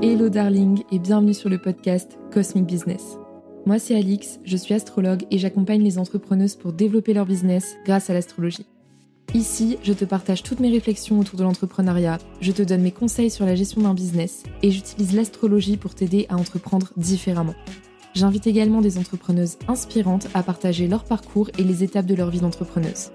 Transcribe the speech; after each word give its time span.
Hello 0.00 0.28
darling 0.28 0.84
et 0.92 1.00
bienvenue 1.00 1.34
sur 1.34 1.48
le 1.48 1.58
podcast 1.58 2.20
Cosmic 2.30 2.66
Business. 2.66 3.18
Moi 3.66 3.80
c'est 3.80 3.96
Alix, 3.96 4.38
je 4.44 4.56
suis 4.56 4.72
astrologue 4.72 5.24
et 5.32 5.38
j'accompagne 5.38 5.82
les 5.82 5.98
entrepreneuses 5.98 6.54
pour 6.54 6.72
développer 6.72 7.14
leur 7.14 7.26
business 7.26 7.74
grâce 7.84 8.08
à 8.08 8.14
l'astrologie. 8.14 8.64
Ici, 9.34 9.76
je 9.82 9.92
te 9.92 10.04
partage 10.04 10.44
toutes 10.44 10.60
mes 10.60 10.70
réflexions 10.70 11.18
autour 11.18 11.36
de 11.36 11.42
l'entrepreneuriat, 11.42 12.18
je 12.40 12.52
te 12.52 12.62
donne 12.62 12.82
mes 12.82 12.92
conseils 12.92 13.28
sur 13.28 13.44
la 13.44 13.56
gestion 13.56 13.82
d'un 13.82 13.92
business 13.92 14.44
et 14.62 14.70
j'utilise 14.70 15.16
l'astrologie 15.16 15.76
pour 15.76 15.96
t'aider 15.96 16.26
à 16.28 16.36
entreprendre 16.36 16.92
différemment. 16.96 17.54
J'invite 18.14 18.46
également 18.46 18.80
des 18.80 18.98
entrepreneuses 18.98 19.58
inspirantes 19.66 20.28
à 20.32 20.44
partager 20.44 20.86
leur 20.86 21.02
parcours 21.02 21.50
et 21.58 21.64
les 21.64 21.82
étapes 21.82 22.06
de 22.06 22.14
leur 22.14 22.30
vie 22.30 22.40
d'entrepreneuse. 22.40 23.10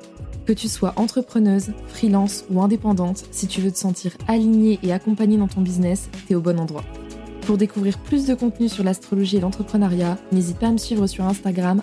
Que 0.45 0.53
tu 0.53 0.67
sois 0.67 0.93
entrepreneuse, 0.97 1.71
freelance 1.87 2.43
ou 2.49 2.61
indépendante, 2.61 3.23
si 3.31 3.47
tu 3.47 3.61
veux 3.61 3.71
te 3.71 3.77
sentir 3.77 4.11
alignée 4.27 4.77
et 4.83 4.91
accompagnée 4.91 5.37
dans 5.37 5.47
ton 5.47 5.61
business, 5.61 6.09
t'es 6.27 6.35
au 6.35 6.41
bon 6.41 6.59
endroit. 6.59 6.83
Pour 7.45 7.57
découvrir 7.57 7.97
plus 7.97 8.25
de 8.25 8.35
contenu 8.35 8.69
sur 8.69 8.83
l'astrologie 8.83 9.37
et 9.37 9.39
l'entrepreneuriat, 9.41 10.17
n'hésite 10.31 10.59
pas 10.59 10.67
à 10.67 10.71
me 10.71 10.77
suivre 10.77 11.07
sur 11.07 11.25
Instagram, 11.25 11.81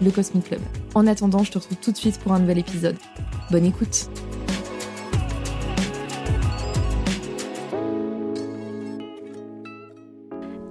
lecosmiclub. 0.00 0.60
En 0.94 1.06
attendant, 1.06 1.44
je 1.44 1.52
te 1.52 1.58
retrouve 1.58 1.78
tout 1.78 1.92
de 1.92 1.96
suite 1.96 2.18
pour 2.18 2.32
un 2.32 2.40
nouvel 2.40 2.58
épisode. 2.58 2.96
Bonne 3.50 3.66
écoute 3.66 4.08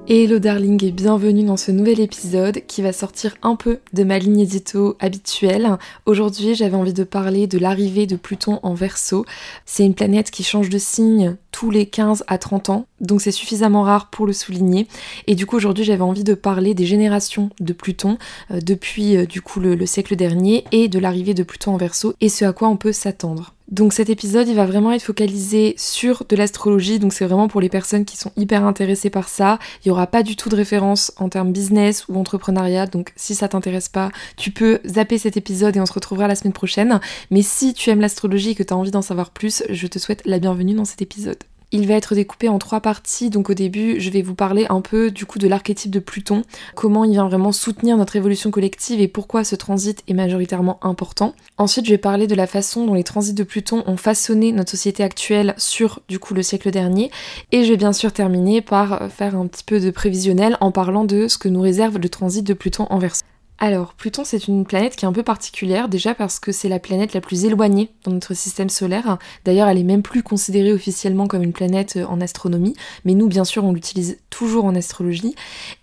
Hello 0.05 0.37
darling 0.37 0.83
et 0.83 0.91
bienvenue 0.91 1.45
dans 1.45 1.55
ce 1.55 1.71
nouvel 1.71 2.01
épisode 2.01 2.59
qui 2.67 2.81
va 2.81 2.91
sortir 2.91 3.35
un 3.41 3.55
peu 3.55 3.79
de 3.93 4.03
ma 4.03 4.19
ligne 4.19 4.41
édito 4.41 4.97
habituelle. 4.99 5.77
Aujourd'hui 6.05 6.55
j'avais 6.55 6.75
envie 6.75 6.91
de 6.91 7.05
parler 7.05 7.47
de 7.47 7.57
l'arrivée 7.57 8.05
de 8.05 8.17
Pluton 8.17 8.59
en 8.63 8.73
Verseau. 8.73 9.25
C'est 9.65 9.85
une 9.85 9.95
planète 9.95 10.29
qui 10.29 10.43
change 10.43 10.67
de 10.67 10.77
signe 10.77 11.37
tous 11.53 11.71
les 11.71 11.85
15 11.85 12.25
à 12.27 12.37
30 12.37 12.69
ans, 12.69 12.87
donc 12.99 13.21
c'est 13.21 13.31
suffisamment 13.31 13.83
rare 13.83 14.09
pour 14.09 14.27
le 14.27 14.33
souligner. 14.33 14.87
Et 15.27 15.35
du 15.35 15.45
coup 15.45 15.55
aujourd'hui 15.55 15.85
j'avais 15.85 16.01
envie 16.01 16.25
de 16.25 16.33
parler 16.33 16.73
des 16.73 16.85
générations 16.85 17.49
de 17.61 17.71
Pluton 17.71 18.17
euh, 18.51 18.59
depuis 18.59 19.15
euh, 19.15 19.25
du 19.25 19.41
coup 19.41 19.61
le 19.61 19.85
siècle 19.85 20.17
dernier 20.17 20.65
et 20.73 20.89
de 20.89 20.99
l'arrivée 20.99 21.33
de 21.33 21.43
Pluton 21.43 21.75
en 21.75 21.77
Verseau 21.77 22.13
et 22.19 22.27
ce 22.27 22.43
à 22.43 22.51
quoi 22.51 22.67
on 22.67 22.75
peut 22.75 22.91
s'attendre. 22.91 23.53
Donc 23.73 23.93
cet 23.93 24.09
épisode, 24.09 24.47
il 24.47 24.55
va 24.55 24.65
vraiment 24.65 24.91
être 24.91 25.01
focalisé 25.03 25.73
sur 25.77 26.25
de 26.27 26.35
l'astrologie, 26.35 26.99
donc 26.99 27.11
c'est 27.13 27.25
vraiment 27.25 27.47
pour 27.47 27.61
les 27.61 27.69
personnes 27.69 28.05
qui 28.05 28.17
sont 28.17 28.31
hyper 28.35 28.65
intéressées 28.65 29.09
par 29.09 29.29
ça. 29.29 29.57
Il 29.83 29.87
n'y 29.87 29.91
aura 29.91 30.05
pas 30.05 30.21
du 30.21 30.35
tout 30.35 30.49
de 30.49 30.55
référence 30.55 31.11
en 31.17 31.29
termes 31.29 31.51
business 31.51 32.05
ou 32.07 32.19
entrepreneuriat, 32.19 32.85
donc 32.87 33.13
si 33.15 33.35
ça 33.35 33.47
t'intéresse 33.47 33.89
pas, 33.89 34.11
tu 34.37 34.51
peux 34.51 34.79
zapper 34.85 35.17
cet 35.17 35.37
épisode 35.37 35.75
et 35.77 35.79
on 35.79 35.85
se 35.85 35.93
retrouvera 35.93 36.27
la 36.27 36.35
semaine 36.35 36.53
prochaine. 36.53 36.99
Mais 37.31 37.41
si 37.41 37.73
tu 37.73 37.89
aimes 37.89 38.01
l'astrologie 38.01 38.51
et 38.51 38.55
que 38.55 38.63
tu 38.63 38.73
as 38.73 38.77
envie 38.77 38.91
d'en 38.91 39.01
savoir 39.01 39.31
plus, 39.31 39.63
je 39.69 39.87
te 39.87 39.97
souhaite 39.97 40.21
la 40.25 40.39
bienvenue 40.39 40.75
dans 40.75 40.85
cet 40.85 41.01
épisode. 41.01 41.42
Il 41.75 41.87
va 41.87 41.95
être 41.95 42.13
découpé 42.13 42.49
en 42.49 42.59
trois 42.59 42.81
parties. 42.81 43.31
Donc 43.31 43.49
au 43.49 43.55
début, 43.55 43.99
je 43.99 44.11
vais 44.11 44.21
vous 44.21 44.35
parler 44.35 44.67
un 44.69 44.79
peu 44.79 45.09
du 45.09 45.25
coup 45.25 45.39
de 45.39 45.47
l'archétype 45.47 45.89
de 45.89 45.97
Pluton, 45.97 46.43
comment 46.75 47.03
il 47.03 47.13
vient 47.13 47.27
vraiment 47.27 47.51
soutenir 47.51 47.97
notre 47.97 48.15
évolution 48.15 48.51
collective 48.51 49.01
et 49.01 49.07
pourquoi 49.07 49.43
ce 49.43 49.55
transit 49.55 50.03
est 50.07 50.13
majoritairement 50.13 50.77
important. 50.83 51.33
Ensuite, 51.57 51.85
je 51.85 51.89
vais 51.89 51.97
parler 51.97 52.27
de 52.27 52.35
la 52.35 52.45
façon 52.45 52.85
dont 52.85 52.93
les 52.93 53.03
transits 53.03 53.33
de 53.33 53.43
Pluton 53.43 53.83
ont 53.87 53.97
façonné 53.97 54.51
notre 54.51 54.69
société 54.69 55.01
actuelle 55.01 55.55
sur 55.57 56.01
du 56.07 56.19
coup 56.19 56.35
le 56.35 56.43
siècle 56.43 56.69
dernier. 56.69 57.09
Et 57.51 57.63
je 57.63 57.71
vais 57.71 57.77
bien 57.77 57.91
sûr 57.91 58.13
terminer 58.13 58.61
par 58.61 59.11
faire 59.11 59.35
un 59.35 59.47
petit 59.47 59.63
peu 59.63 59.79
de 59.79 59.89
prévisionnel 59.89 60.57
en 60.61 60.71
parlant 60.71 61.05
de 61.05 61.27
ce 61.27 61.39
que 61.39 61.49
nous 61.49 61.61
réserve 61.61 61.97
le 61.97 62.07
transit 62.07 62.45
de 62.45 62.53
Pluton 62.53 62.85
en 62.91 62.99
Verseau. 62.99 63.23
Alors, 63.65 63.93
Pluton, 63.93 64.25
c'est 64.25 64.49
une 64.49 64.65
planète 64.65 64.97
qui 64.97 65.05
est 65.05 65.07
un 65.07 65.13
peu 65.13 65.23
particulière, 65.23 65.87
déjà 65.87 66.13
parce 66.13 66.37
que 66.37 66.51
c'est 66.51 66.67
la 66.67 66.79
planète 66.79 67.13
la 67.13 67.21
plus 67.21 67.45
éloignée 67.45 67.91
dans 68.03 68.11
notre 68.11 68.33
système 68.33 68.67
solaire. 68.67 69.17
D'ailleurs, 69.45 69.69
elle 69.69 69.77
est 69.77 69.83
même 69.83 70.01
plus 70.01 70.21
considérée 70.21 70.73
officiellement 70.73 71.27
comme 71.27 71.43
une 71.43 71.53
planète 71.53 71.93
euh, 71.95 72.05
en 72.07 72.19
astronomie, 72.19 72.75
mais 73.05 73.13
nous, 73.13 73.29
bien 73.29 73.45
sûr, 73.45 73.63
on 73.63 73.71
l'utilise 73.71 74.17
toujours 74.29 74.65
en 74.65 74.75
astrologie. 74.75 75.33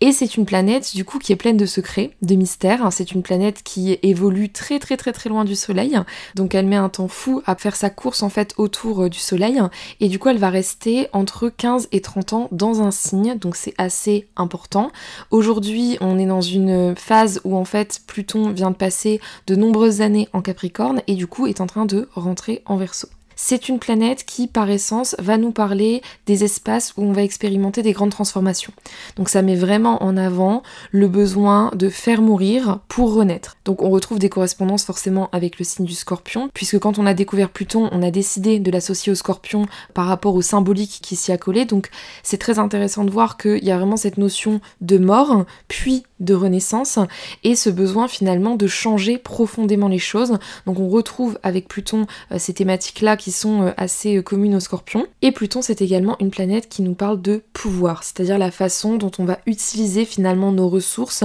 Et 0.03 0.12
c'est 0.12 0.36
une 0.36 0.45
planète, 0.45 0.95
du 0.95 1.06
coup, 1.06 1.19
qui 1.19 1.33
est 1.33 1.36
pleine 1.36 1.56
de 1.56 1.64
secrets, 1.64 2.11
de 2.20 2.34
mystères. 2.34 2.86
C'est 2.92 3.13
une 3.13 3.23
planète 3.23 3.63
qui 3.63 3.98
évolue 4.02 4.51
très, 4.51 4.79
très, 4.79 4.98
très, 4.98 5.13
très 5.13 5.30
loin 5.30 5.46
du 5.46 5.55
Soleil. 5.55 5.98
Donc, 6.35 6.55
elle 6.55 6.67
met 6.67 6.77
un 6.77 6.90
temps 6.90 7.08
fou 7.08 7.40
à 7.46 7.55
faire 7.55 7.77
sa 7.77 7.89
course, 7.89 8.23
en 8.23 8.29
fait, 8.29 8.52
autour 8.58 9.05
euh, 9.05 9.08
du 9.08 9.19
Soleil. 9.19 9.58
Et 10.01 10.08
du 10.08 10.19
coup, 10.19 10.29
elle 10.29 10.36
va 10.36 10.51
rester 10.51 11.08
entre 11.14 11.48
15 11.48 11.89
et 11.92 12.02
30 12.02 12.33
ans 12.35 12.48
dans 12.52 12.83
un 12.83 12.90
signe, 12.90 13.39
donc 13.39 13.57
c'est 13.57 13.74
assez 13.79 14.29
important. 14.36 14.92
Aujourd'hui, 15.30 15.96
on 16.02 16.19
est 16.19 16.27
dans 16.27 16.42
une 16.42 16.95
phase 16.95 17.40
où, 17.45 17.57
en 17.57 17.64
fait, 17.70 18.01
Pluton 18.07 18.51
vient 18.51 18.70
de 18.70 18.77
passer 18.77 19.20
de 19.47 19.57
nombreuses 19.57 20.01
années 20.01 20.29
en 20.33 20.42
Capricorne 20.42 21.03
et 21.07 21.14
du 21.14 21.27
coup 21.27 21.47
est 21.47 21.61
en 21.61 21.67
train 21.67 21.86
de 21.86 22.08
rentrer 22.14 22.63
en 22.67 22.77
Verseau. 22.77 23.08
C'est 23.42 23.70
une 23.70 23.79
planète 23.79 24.27
qui, 24.27 24.48
par 24.48 24.69
essence, 24.69 25.17
va 25.19 25.39
nous 25.39 25.51
parler 25.51 26.03
des 26.27 26.45
espaces 26.45 26.92
où 26.98 27.03
on 27.03 27.13
va 27.13 27.23
expérimenter 27.23 27.81
des 27.83 27.92
grandes 27.92 28.11
transformations. 28.11 28.75
Donc 29.17 29.31
ça 29.31 29.41
met 29.41 29.57
vraiment 29.57 30.03
en 30.03 30.19
avant 30.19 30.63
le 30.91 31.08
besoin 31.08 31.70
de 31.75 31.89
faire 31.89 32.20
mourir 32.20 32.81
pour 32.89 33.14
renaître. 33.14 33.57
Donc 33.64 33.81
on 33.83 33.89
retrouve 33.89 34.19
des 34.19 34.29
correspondances 34.29 34.85
forcément 34.85 35.31
avec 35.33 35.58
le 35.58 35.64
signe 35.64 35.87
du 35.87 35.95
scorpion, 35.95 36.51
puisque 36.52 36.79
quand 36.81 36.98
on 36.98 37.07
a 37.07 37.14
découvert 37.14 37.48
Pluton, 37.48 37.89
on 37.92 38.02
a 38.02 38.11
décidé 38.11 38.58
de 38.58 38.70
l'associer 38.70 39.11
au 39.11 39.14
scorpion 39.17 39.64
par 39.95 40.05
rapport 40.05 40.35
au 40.35 40.42
symbolique 40.42 40.98
qui 41.01 41.17
s'y 41.17 41.33
a 41.33 41.39
collé. 41.39 41.64
Donc 41.64 41.89
c'est 42.23 42.39
très 42.39 42.58
intéressant 42.58 43.05
de 43.05 43.11
voir 43.11 43.39
qu'il 43.39 43.64
y 43.64 43.70
a 43.70 43.79
vraiment 43.79 43.97
cette 43.97 44.19
notion 44.19 44.61
de 44.83 44.98
mort, 44.98 45.47
puis 45.67 46.05
de 46.20 46.35
renaissance, 46.35 46.98
et 47.45 47.57
ce 47.57 47.70
besoin 47.70 48.08
finalement 48.08 48.57
de 48.57 48.67
changer 48.67 49.19
profondément 49.19 49.89
les 49.89 49.98
choses. 49.98 50.39
Donc 50.67 50.79
on 50.79 50.89
retrouve 50.89 51.39
avec 51.42 51.69
Pluton 51.69 52.07
euh, 52.33 52.39
ces 52.39 52.55
thématiques-là 52.55 53.17
qui 53.17 53.33
sont 53.33 53.63
euh, 53.63 53.70
assez 53.77 54.17
euh, 54.17 54.23
communes 54.23 54.55
aux 54.55 54.61
scorpions. 54.61 55.07
Et 55.23 55.33
Pluton, 55.33 55.63
c'est 55.63 55.83
également 55.83 56.17
une 56.20 56.31
planète 56.31 56.69
qui 56.69 56.83
nous 56.83 56.95
parle 56.95 57.20
de 57.20 57.42
pouvoir, 57.53 58.05
c'est-à-dire 58.05 58.39
la 58.39 58.51
façon 58.51 58.97
dont 58.97 59.11
on 59.19 59.25
va 59.25 59.39
utiliser 59.47 60.05
finalement 60.05 60.53
nos 60.53 60.69
ressources 60.69 61.25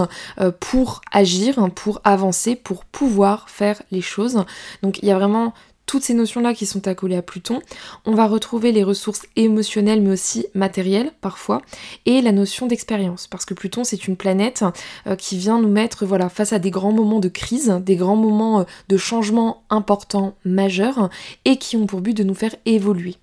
pour 0.59 1.01
agir, 1.11 1.69
pour 1.75 2.01
avancer, 2.03 2.55
pour 2.55 2.85
pouvoir 2.85 3.49
faire 3.49 3.81
les 3.91 4.01
choses. 4.01 4.43
Donc 4.81 4.99
il 5.01 5.07
y 5.07 5.11
a 5.11 5.15
vraiment 5.15 5.53
toutes 5.85 6.03
ces 6.03 6.13
notions-là 6.13 6.53
qui 6.53 6.65
sont 6.65 6.87
accolées 6.87 7.15
à 7.15 7.21
Pluton, 7.21 7.61
on 8.05 8.13
va 8.13 8.27
retrouver 8.27 8.71
les 8.71 8.83
ressources 8.83 9.23
émotionnelles 9.35 10.01
mais 10.01 10.11
aussi 10.11 10.47
matérielles 10.53 11.11
parfois, 11.21 11.61
et 12.05 12.21
la 12.21 12.31
notion 12.31 12.67
d'expérience, 12.67 13.27
parce 13.27 13.45
que 13.45 13.53
Pluton 13.53 13.83
c'est 13.83 14.07
une 14.07 14.17
planète 14.17 14.63
euh, 15.07 15.15
qui 15.15 15.37
vient 15.37 15.59
nous 15.59 15.69
mettre 15.69 16.05
voilà, 16.05 16.29
face 16.29 16.53
à 16.53 16.59
des 16.59 16.71
grands 16.71 16.93
moments 16.93 17.19
de 17.19 17.29
crise, 17.29 17.81
des 17.83 17.95
grands 17.95 18.15
moments 18.15 18.61
euh, 18.61 18.63
de 18.89 18.97
changements 18.97 19.63
importants, 19.69 20.35
majeurs, 20.45 21.09
et 21.45 21.57
qui 21.57 21.77
ont 21.77 21.85
pour 21.85 22.01
but 22.01 22.15
de 22.15 22.23
nous 22.23 22.33
faire 22.33 22.55
évoluer. 22.65 23.15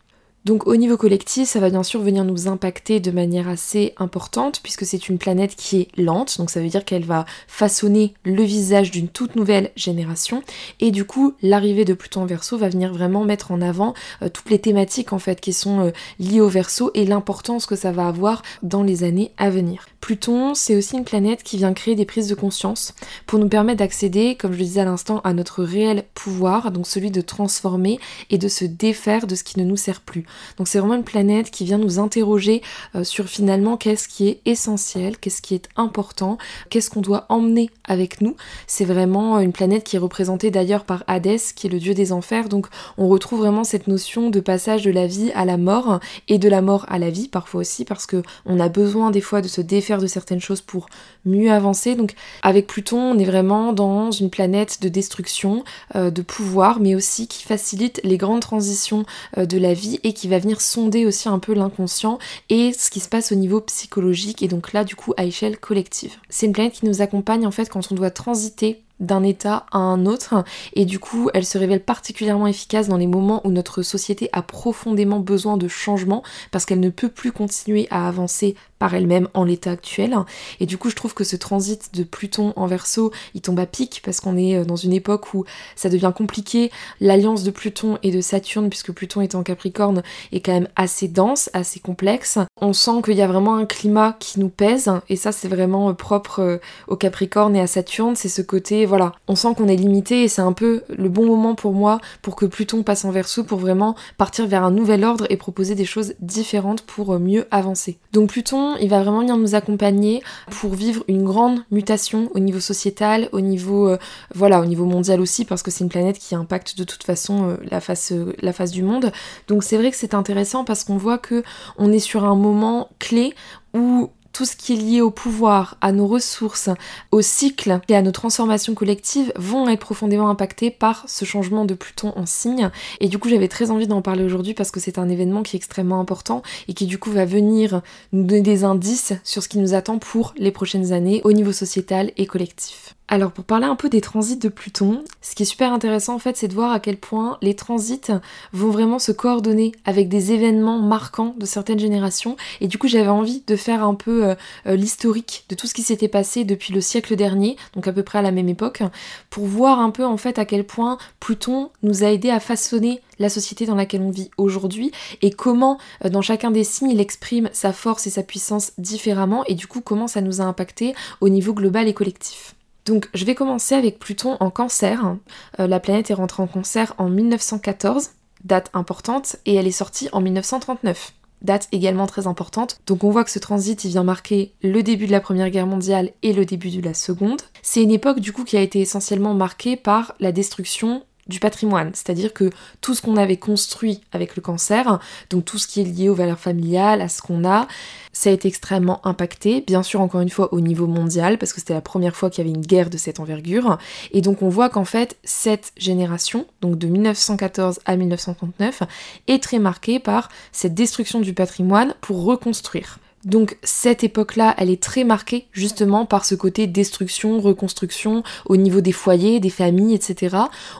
Donc 0.45 0.67
au 0.67 0.75
niveau 0.75 0.97
collectif, 0.97 1.49
ça 1.49 1.61
va 1.61 1.71
bien 1.71 1.85
sûr 1.85 2.01
venir 2.01 2.25
nous 2.25 2.49
impacter 2.49 2.99
de 2.99 3.13
manière 3.13 3.49
assez 3.49 3.95
importante 3.97 4.61
puisque 4.61 4.85
c'est 4.85 5.09
une 5.09 5.19
planète 5.19 5.55
qui 5.55 5.83
est 5.83 5.89
lente, 5.97 6.37
donc 6.39 6.51
ça 6.51 6.61
veut 6.61 6.69
dire 6.69 6.85
qu'elle 6.85 7.05
va 7.05 7.27
façonner 7.47 8.15
le 8.25 8.43
visage 8.43 8.91
d'une 8.91 9.09
toute 9.09 9.37
nouvelle 9.37 9.71
génération 9.77 10.43
et 10.81 10.91
du 10.91 11.05
coup 11.05 11.35
l'arrivée 11.43 11.85
de 11.85 11.95
Pluton 11.95 12.23
en 12.23 12.27
Verseau 12.27 12.59
va 12.59 12.69
venir 12.69 12.93
vraiment 12.93 13.25
mettre 13.25 13.53
en 13.53 13.61
avant 13.61 13.95
euh, 14.23 14.29
toutes 14.29 14.51
les 14.51 14.59
thématiques 14.59 15.13
en 15.13 15.21
fait 15.21 15.41
qui 15.41 15.53
sont 15.53 15.87
euh, 15.87 15.91
liées 16.19 16.41
au 16.41 16.49
Verseau 16.49 16.91
et 16.95 17.05
l'importance 17.05 17.67
que 17.67 17.77
ça 17.77 17.93
va 17.93 18.09
avoir 18.09 18.43
dans 18.65 18.83
les 18.83 19.05
années 19.05 19.31
à 19.39 19.49
venir. 19.49 19.92
Pluton, 20.03 20.55
c'est 20.55 20.77
aussi 20.77 20.97
une 20.97 21.05
planète 21.05 21.45
qui 21.45 21.57
vient 21.57 21.73
créer 21.73 21.95
des 21.95 22.05
prises 22.05 22.27
de 22.27 22.35
conscience 22.35 22.93
pour 23.25 23.39
nous 23.39 23.49
permettre 23.49 23.79
d'accéder, 23.79 24.35
comme 24.35 24.53
je 24.53 24.59
le 24.59 24.65
disais 24.65 24.81
à 24.81 24.85
l'instant, 24.85 25.21
à 25.23 25.33
notre 25.33 25.63
réel 25.63 26.03
pouvoir, 26.13 26.73
donc 26.73 26.89
celui 26.89 27.13
de 27.13 27.21
transformer 27.21 28.01
et 28.29 28.37
de 28.37 28.49
se 28.49 28.65
défaire 28.65 29.29
de 29.29 29.37
ce 29.37 29.45
qui 29.45 29.61
ne 29.61 29.65
nous 29.65 29.77
sert 29.77 30.01
plus. 30.01 30.27
Donc 30.59 30.67
c'est 30.67 30.81
vraiment 30.81 30.95
une 30.95 31.05
planète 31.05 31.53
qui 31.53 31.65
vient 31.65 31.79
nous 31.79 32.01
interroger 32.01 32.63
euh, 32.97 33.05
sur 33.05 33.27
finalement 33.27 33.77
qu'est-ce 33.77 34.09
qui 34.09 34.27
est 34.27 34.41
essentiel, 34.45 35.19
qu'est-ce 35.19 35.41
qui 35.41 35.55
est 35.55 35.69
important, 35.77 36.37
qu'est-ce 36.69 36.91
qu'on 36.91 37.01
doit 37.01 37.27
emmener 37.29 37.71
avec 37.85 38.21
nous. 38.21 38.35
C'est 38.67 38.85
vraiment 38.85 39.39
une 39.39 39.53
planète 39.53 39.85
qui 39.85 39.95
est 39.95 40.01
représentée 40.01 40.51
d'ailleurs 40.51 40.85
par 40.85 41.05
Hadès, 41.07 41.39
qui 41.55 41.69
est 41.69 41.71
le 41.71 41.79
dieu 41.79 41.95
des 41.95 42.13
enfers. 42.13 42.49
Donc 42.49 42.67
on 42.99 43.07
retrouve 43.07 43.39
vraiment 43.39 43.63
cette 43.63 43.87
notion 43.87 44.31
de 44.31 44.41
passage 44.41 44.83
de 44.83 44.91
la 44.91 45.07
vie 45.07 45.31
à 45.37 45.45
la 45.45 45.59
mort 45.59 46.01
et 46.27 46.39
de 46.39 46.49
la 46.49 46.61
mort 46.61 46.87
à 46.89 46.99
la 46.99 47.11
vie 47.11 47.29
parfois 47.29 47.61
aussi 47.61 47.85
parce 47.85 48.07
que 48.07 48.25
on 48.47 48.59
a 48.59 48.69
besoin 48.69 49.13
des 49.13 49.21
fois 49.21 49.43
de 49.43 49.49
se 49.49 49.61
défaire 49.61 49.92
de 50.01 50.07
certaines 50.07 50.41
choses 50.41 50.61
pour 50.61 50.87
mieux 51.25 51.51
avancer. 51.51 51.95
Donc 51.95 52.15
avec 52.43 52.67
Pluton, 52.67 53.13
on 53.13 53.19
est 53.19 53.25
vraiment 53.25 53.73
dans 53.73 54.11
une 54.11 54.31
planète 54.31 54.81
de 54.83 54.89
destruction, 54.89 55.65
euh, 55.95 56.11
de 56.11 56.23
pouvoir, 56.23 56.81
mais 56.81 56.95
aussi 56.95 57.29
qui 57.29 57.43
facilite 57.43 58.01
les 58.05 58.17
grandes 58.17 58.41
transitions 58.41 59.05
euh, 59.39 59.47
de 59.47 59.59
la 59.59 59.75
vie 59.75 60.01
et 60.05 60.13
qui 60.13 60.29
va 60.29 60.39
venir 60.39 60.61
sonder 60.61 61.07
aussi 61.07 61.29
un 61.29 61.39
peu 61.39 61.55
l'inconscient 61.55 62.19
et 62.51 62.73
ce 62.73 62.91
qui 62.91 63.01
se 63.01 63.09
passe 63.09 63.33
au 63.33 63.37
niveau 63.37 63.61
psychologique 63.61 64.43
et 64.43 64.49
donc 64.49 64.73
là 64.73 64.85
du 64.85 64.97
coup 64.97 65.13
à 65.17 65.25
échelle 65.25 65.59
collective. 65.59 66.17
C'est 66.29 66.47
une 66.47 66.53
planète 66.53 66.75
qui 66.75 66.87
nous 66.87 67.03
accompagne 67.03 67.47
en 67.47 67.51
fait 67.51 67.69
quand 67.69 67.91
on 67.91 67.95
doit 67.95 68.11
transiter 68.11 68.83
d'un 69.03 69.23
état 69.23 69.67
à 69.71 69.79
un 69.79 70.07
autre 70.07 70.45
et 70.73 70.87
du 70.87 70.99
coup 70.99 71.29
elle 71.35 71.45
se 71.45 71.59
révèle 71.59 71.83
particulièrement 71.83 72.47
efficace 72.47 72.89
dans 72.89 72.97
les 72.97 73.07
moments 73.07 73.43
où 73.45 73.51
notre 73.51 73.83
société 73.83 74.31
a 74.33 74.43
profondément 74.43 75.21
besoin 75.21 75.57
de 75.57 75.69
changement 75.69 76.23
parce 76.51 76.65
qu'elle 76.65 76.81
ne 76.81 76.91
peut 76.91 77.09
plus 77.09 77.33
continuer 77.33 77.87
à 77.91 78.09
avancer 78.09 78.55
par 78.83 78.95
elle-même 78.95 79.29
en 79.33 79.45
l'état 79.45 79.71
actuel. 79.71 80.17
Et 80.59 80.67
du 80.67 80.77
coup, 80.77 80.91
je 80.91 80.97
trouve 80.97 81.15
que 81.15 81.23
ce 81.23 81.37
transit 81.37 81.95
de 81.95 82.03
Pluton 82.03 82.53
en 82.57 82.67
verso, 82.67 83.13
il 83.33 83.41
tombe 83.41 83.61
à 83.61 83.67
pic 83.67 84.03
parce 84.05 84.19
qu'on 84.19 84.37
est 84.37 84.57
euh, 84.57 84.65
dans 84.65 84.75
une 84.75 84.93
époque 84.93 85.35
où 85.35 85.45
ça 85.77 85.89
devient 85.89 86.11
compliqué. 86.13 86.73
L'alliance 86.99 87.45
de 87.45 87.53
Pluton 87.53 87.99
et 88.03 88.11
de 88.11 88.21
Saturne, 88.21 88.69
puisque 88.69 88.91
Pluton 88.91 89.21
est 89.21 89.37
en 89.37 89.45
Capricorne, 89.45 90.03
est 90.33 90.41
quand 90.41 90.51
même 90.51 90.67
assez 90.75 91.07
dense, 91.07 91.49
assez 91.53 91.79
complexe. 91.79 92.41
On 92.61 92.73
sent 92.73 93.03
qu'il 93.05 93.15
y 93.15 93.23
a 93.23 93.29
vraiment 93.29 93.55
un 93.55 93.67
climat 93.67 94.17
qui 94.19 94.41
nous 94.41 94.49
pèse, 94.49 94.91
et 95.09 95.15
ça, 95.15 95.31
c'est 95.31 95.47
vraiment 95.47 95.91
euh, 95.91 95.93
propre 95.93 96.41
euh, 96.41 96.59
au 96.89 96.97
Capricorne 96.97 97.55
et 97.55 97.61
à 97.61 97.69
Saturne. 97.69 98.17
C'est 98.17 98.29
ce 98.29 98.43
côté, 98.43 98.85
voilà, 98.93 99.13
on 99.27 99.37
sent 99.37 99.55
qu'on 99.57 99.69
est 99.69 99.77
limité 99.77 100.23
et 100.23 100.29
c'est 100.29 100.43
un 100.43 100.53
peu 100.53 100.83
le 100.91 101.09
bon 101.09 101.25
moment 101.25 101.55
pour 101.55 101.73
moi 101.73 101.99
pour 102.21 102.37
que 102.37 102.45
Pluton 102.45 102.83
passe 102.83 103.07
en 103.07 103.11
verso 103.11 103.43
pour 103.43 103.59
vraiment 103.59 103.97
partir 104.19 104.47
vers 104.47 104.65
un 104.65 104.71
nouvel 104.71 105.03
ordre 105.03 105.25
et 105.31 105.39
proposer 105.39 105.75
des 105.75 105.87
choses 105.87 106.13
différentes 106.21 106.83
pour 106.83 107.19
mieux 107.19 107.47
avancer. 107.51 107.97
Donc 108.13 108.29
Pluton, 108.29 108.77
il 108.83 108.91
va 108.91 109.03
vraiment 109.03 109.21
venir 109.21 109.39
nous 109.39 109.55
accompagner 109.55 110.23
pour 110.51 110.75
vivre 110.75 111.05
une 111.09 111.25
grande 111.25 111.61
mutation 111.71 112.31
au 112.35 112.39
niveau 112.39 112.61
sociétal, 112.61 113.31
au 113.33 113.41
niveau 113.41 113.89
euh, 113.89 113.97
voilà, 114.35 114.61
au 114.61 114.67
niveau 114.67 114.85
mondial 114.85 115.23
aussi 115.23 115.47
parce 115.47 115.63
que 115.63 115.71
c'est 115.71 115.85
une 115.85 115.89
planète 115.89 116.19
qui 116.19 116.35
impacte 116.35 116.77
de 116.77 116.85
toute 116.85 117.03
façon 117.03 117.49
euh, 117.49 117.57
la 117.71 117.81
face 117.81 118.13
euh, 118.13 118.35
la 118.43 118.53
face 118.53 118.73
du 118.73 118.83
monde. 118.83 119.11
Donc 119.49 119.65
c'est 119.65 119.79
vrai 119.79 119.91
que 119.91 119.97
c'est 119.97 120.13
intéressant 120.13 120.65
parce 120.65 120.85
qu'on 120.85 120.99
voit 120.99 121.17
que 121.17 121.43
on 121.79 121.91
est 121.91 121.99
sur 121.99 122.27
un 122.27 122.37
moment 122.37 122.91
clé 122.99 123.35
où 123.73 124.11
tout 124.33 124.45
ce 124.45 124.57
qui 124.57 124.73
est 124.73 124.77
lié 124.77 125.01
au 125.01 125.11
pouvoir, 125.11 125.77
à 125.81 125.93
nos 125.93 126.07
ressources, 126.07 126.71
au 127.11 127.23
cycle 127.23 127.81
et 127.89 127.97
à 127.97 128.03
nos 128.03 128.13
transformations 128.13 128.75
collectives 128.75 129.33
vont 129.37 129.69
être 129.69 129.81
profondément 129.81 130.29
impactés 130.29 130.71
par 130.71 131.05
ce 131.07 131.25
changement 131.25 131.65
de 131.65 131.75
Pluton 131.75 132.13
en 132.17 132.27
signe. 132.27 132.71
Et 133.01 133.09
du 133.09 133.19
coup, 133.19 133.29
j'avais 133.29 133.49
très 133.49 133.71
envie 133.71 133.87
d'en 133.87 134.03
parler 134.03 134.25
aujourd'hui 134.25 134.55
parce 134.55 134.71
que 134.71 134.81
c'est 134.81 134.99
un 134.99 135.09
événement 135.09 135.43
qui 135.43 135.57
est 135.57 135.59
extrêmement 135.59 136.01
important 136.01 136.43
et 136.69 136.75
qui 136.75 136.87
du 136.87 136.99
coup 136.99 137.11
va 137.11 137.25
venir 137.25 137.83
nous 138.13 138.25
donner 138.25 138.41
des 138.43 138.65
indices 138.65 139.13
sur 139.25 139.43
ce 139.43 139.49
qui 139.49 139.59
nous 139.59 139.75
attend 139.75 139.99
pour 139.99 140.35
les 140.37 140.51
prochaines 140.51 140.93
années 140.93 141.21
au 141.25 141.33
niveau 141.33 141.53
sociétal 141.53 142.13
et 142.17 142.27
collectif. 142.27 142.95
Alors 143.09 143.33
pour 143.33 143.45
parler 143.45 143.67
un 143.67 143.77
peu 143.77 143.91
des 143.91 144.01
transits 144.01 144.39
de 144.39 144.49
Pluton, 144.49 145.05
ce 145.21 145.35
qui 145.35 145.43
est 145.43 145.47
super 145.47 145.73
intéressant 145.73 146.15
en 146.15 146.19
fait 146.19 146.37
c'est 146.37 146.49
de 146.49 146.55
voir 146.55 146.73
à 146.73 146.81
quel 146.81 146.97
point 146.97 147.37
les 147.43 147.55
transits 147.55 148.13
vont 148.53 148.71
vraiment 148.71 148.99
se 148.99 149.13
coordonner 149.13 149.73
avec 149.85 150.09
des 150.09 150.33
événements 150.33 150.79
marquants 150.79 151.35
de 151.37 151.45
certaines 151.45 151.81
générations 151.81 152.37
et 152.63 152.69
du 152.69 152.79
coup 152.79 152.89
j'avais 152.89 153.09
envie 153.09 153.43
de 153.47 153.57
faire 153.57 153.85
un 153.85 153.95
peu 153.95 154.25
euh, 154.25 154.35
euh, 154.67 154.77
l'historique 154.77 155.45
de 155.51 155.55
tout 155.55 155.67
ce 155.67 155.75
qui 155.75 155.83
s'était 155.83 156.09
passé 156.09 156.45
depuis 156.45 156.73
le 156.73 156.81
siècle 156.81 157.15
dernier, 157.15 157.57
donc 157.75 157.87
à 157.87 157.93
peu 157.93 158.03
près 158.03 158.21
à 158.21 158.23
la 158.23 158.31
même 158.31 158.49
époque, 158.49 158.83
pour 159.29 159.45
voir 159.45 159.81
un 159.81 159.91
peu 159.91 160.07
en 160.07 160.17
fait 160.17 160.39
à 160.39 160.47
quel 160.47 160.65
point 160.65 160.97
Pluton 161.21 161.71
nous 161.83 162.05
a 162.05 162.07
aidé 162.07 162.31
à 162.31 162.41
façonner 162.41 163.03
la 163.19 163.29
société 163.29 163.67
dans 163.67 163.75
laquelle 163.75 164.01
on 164.01 164.11
vit 164.11 164.31
aujourd'hui 164.39 164.91
et 165.21 165.31
comment 165.31 165.77
euh, 166.05 166.09
dans 166.09 166.23
chacun 166.23 166.51
des 166.51 166.65
signes 166.65 166.93
il 166.93 167.01
exprime 167.01 167.51
sa 167.53 167.75
force 167.75 168.07
et 168.07 168.11
sa 168.11 168.23
puissance 168.23 168.73
différemment 168.79 169.45
et 169.47 169.55
du 169.55 169.67
coup 169.67 169.83
comment 169.83 170.07
ça 170.07 170.23
nous 170.23 170.41
a 170.41 170.45
impacté 170.45 170.95
au 171.21 171.29
niveau 171.29 171.53
global 171.53 171.89
et 171.89 171.95
collectif. 171.95 172.55
Donc 172.85 173.09
je 173.15 173.25
vais 173.25 173.35
commencer 173.35 173.75
avec 173.75 173.99
Pluton 173.99 174.37
en 174.41 174.51
cancer. 174.51 175.17
Euh, 175.61 175.67
la 175.67 175.81
planète 175.81 176.11
est 176.11 176.15
rentrée 176.15 176.43
en 176.43 176.47
cancer 176.47 176.95
en 176.99 177.09
1914, 177.09 178.11
date 178.45 178.71
importante, 178.75 179.37
et 179.47 179.55
elle 179.55 179.67
est 179.67 179.71
sortie 179.71 180.09
en 180.13 180.21
1939 180.21 181.13
date 181.43 181.69
également 181.73 182.07
très 182.07 182.27
importante. 182.27 182.81
Donc 182.87 183.05
on 183.05 183.11
voit 183.11 183.25
que 183.25 183.31
ce 183.31 183.39
transit 183.39 183.85
il 183.85 183.91
vient 183.91 184.05
marquer 184.05 184.53
le 184.63 184.83
début 184.83 185.07
de 185.07 185.13
la 185.13 185.21
Première 185.21 185.51
Guerre 185.51 185.67
mondiale 185.67 186.13
et 186.23 186.33
le 186.33 186.45
début 186.45 186.71
de 186.71 186.83
la 186.83 186.95
Seconde. 186.95 187.43
C'est 187.63 187.83
une 187.83 187.91
époque 187.91 188.21
du 188.21 188.33
coup 188.33 188.45
qui 188.45 188.57
a 188.57 188.61
été 188.61 188.81
essentiellement 188.81 189.35
marquée 189.35 189.77
par 189.77 190.15
la 190.21 190.33
destruction 190.33 191.05
du 191.29 191.39
patrimoine, 191.39 191.91
c'est-à-dire 191.95 192.33
que 192.33 192.51
tout 192.81 192.95
ce 192.95 193.03
qu'on 193.03 193.17
avait 193.17 193.37
construit 193.37 194.01
avec 194.13 194.35
le 194.35 194.43
cancer, 194.43 194.99
donc 195.31 195.45
tout 195.45 195.59
ce 195.59 195.67
qui 195.67 195.81
est 195.81 195.85
lié 195.85 196.09
aux 196.09 196.15
valeurs 196.15 196.39
familiales, 196.39 197.01
à 197.01 197.09
ce 197.09 197.23
qu'on 197.23 197.45
a, 197.45 197.69
ça 198.13 198.31
a 198.31 198.33
été 198.33 198.49
extrêmement 198.49 199.07
impacté, 199.07 199.61
bien 199.61 199.83
sûr 199.83 200.01
encore 200.01 200.21
une 200.21 200.31
fois 200.31 200.53
au 200.53 200.61
niveau 200.61 200.87
mondial, 200.87 201.39
parce 201.39 201.53
que 201.53 201.61
c'était 201.61 201.75
la 201.75 201.81
première 201.81 202.17
fois 202.17 202.29
qu'il 202.29 202.45
y 202.45 202.49
avait 202.49 202.57
une 202.57 202.67
guerre 202.67 202.91
de 202.91 202.97
cette 202.97 203.21
envergure, 203.21 203.79
et 204.13 204.21
donc 204.21 204.43
on 204.43 204.49
voit 204.49 204.69
qu'en 204.69 204.85
fait 204.85 205.17
cette 205.23 205.73
génération, 205.77 206.47
donc 206.61 206.77
de 206.77 206.89
1914 206.89 207.81
à 207.85 207.97
1939, 207.97 208.83
est 209.29 209.43
très 209.43 209.59
marquée 209.59 210.01
par 210.01 210.29
cette 210.51 210.75
destruction 210.75 211.21
du 211.21 211.35
patrimoine 211.35 211.95
pour 212.01 212.25
reconstruire. 212.25 212.99
Donc 213.25 213.57
cette 213.63 214.03
époque-là, 214.03 214.55
elle 214.59 214.71
est 214.71 214.83
très 214.83 215.05
marquée 215.05 215.47
justement 215.53 216.07
par 216.07 216.25
ce 216.25 216.35
côté 216.35 216.67
destruction, 216.67 217.41
reconstruction 217.41 218.25
au 218.47 218.57
niveau 218.57 218.81
des 218.81 218.93
foyers, 218.93 219.39
des 219.39 219.51
familles, 219.51 219.95
etc. 219.95 220.37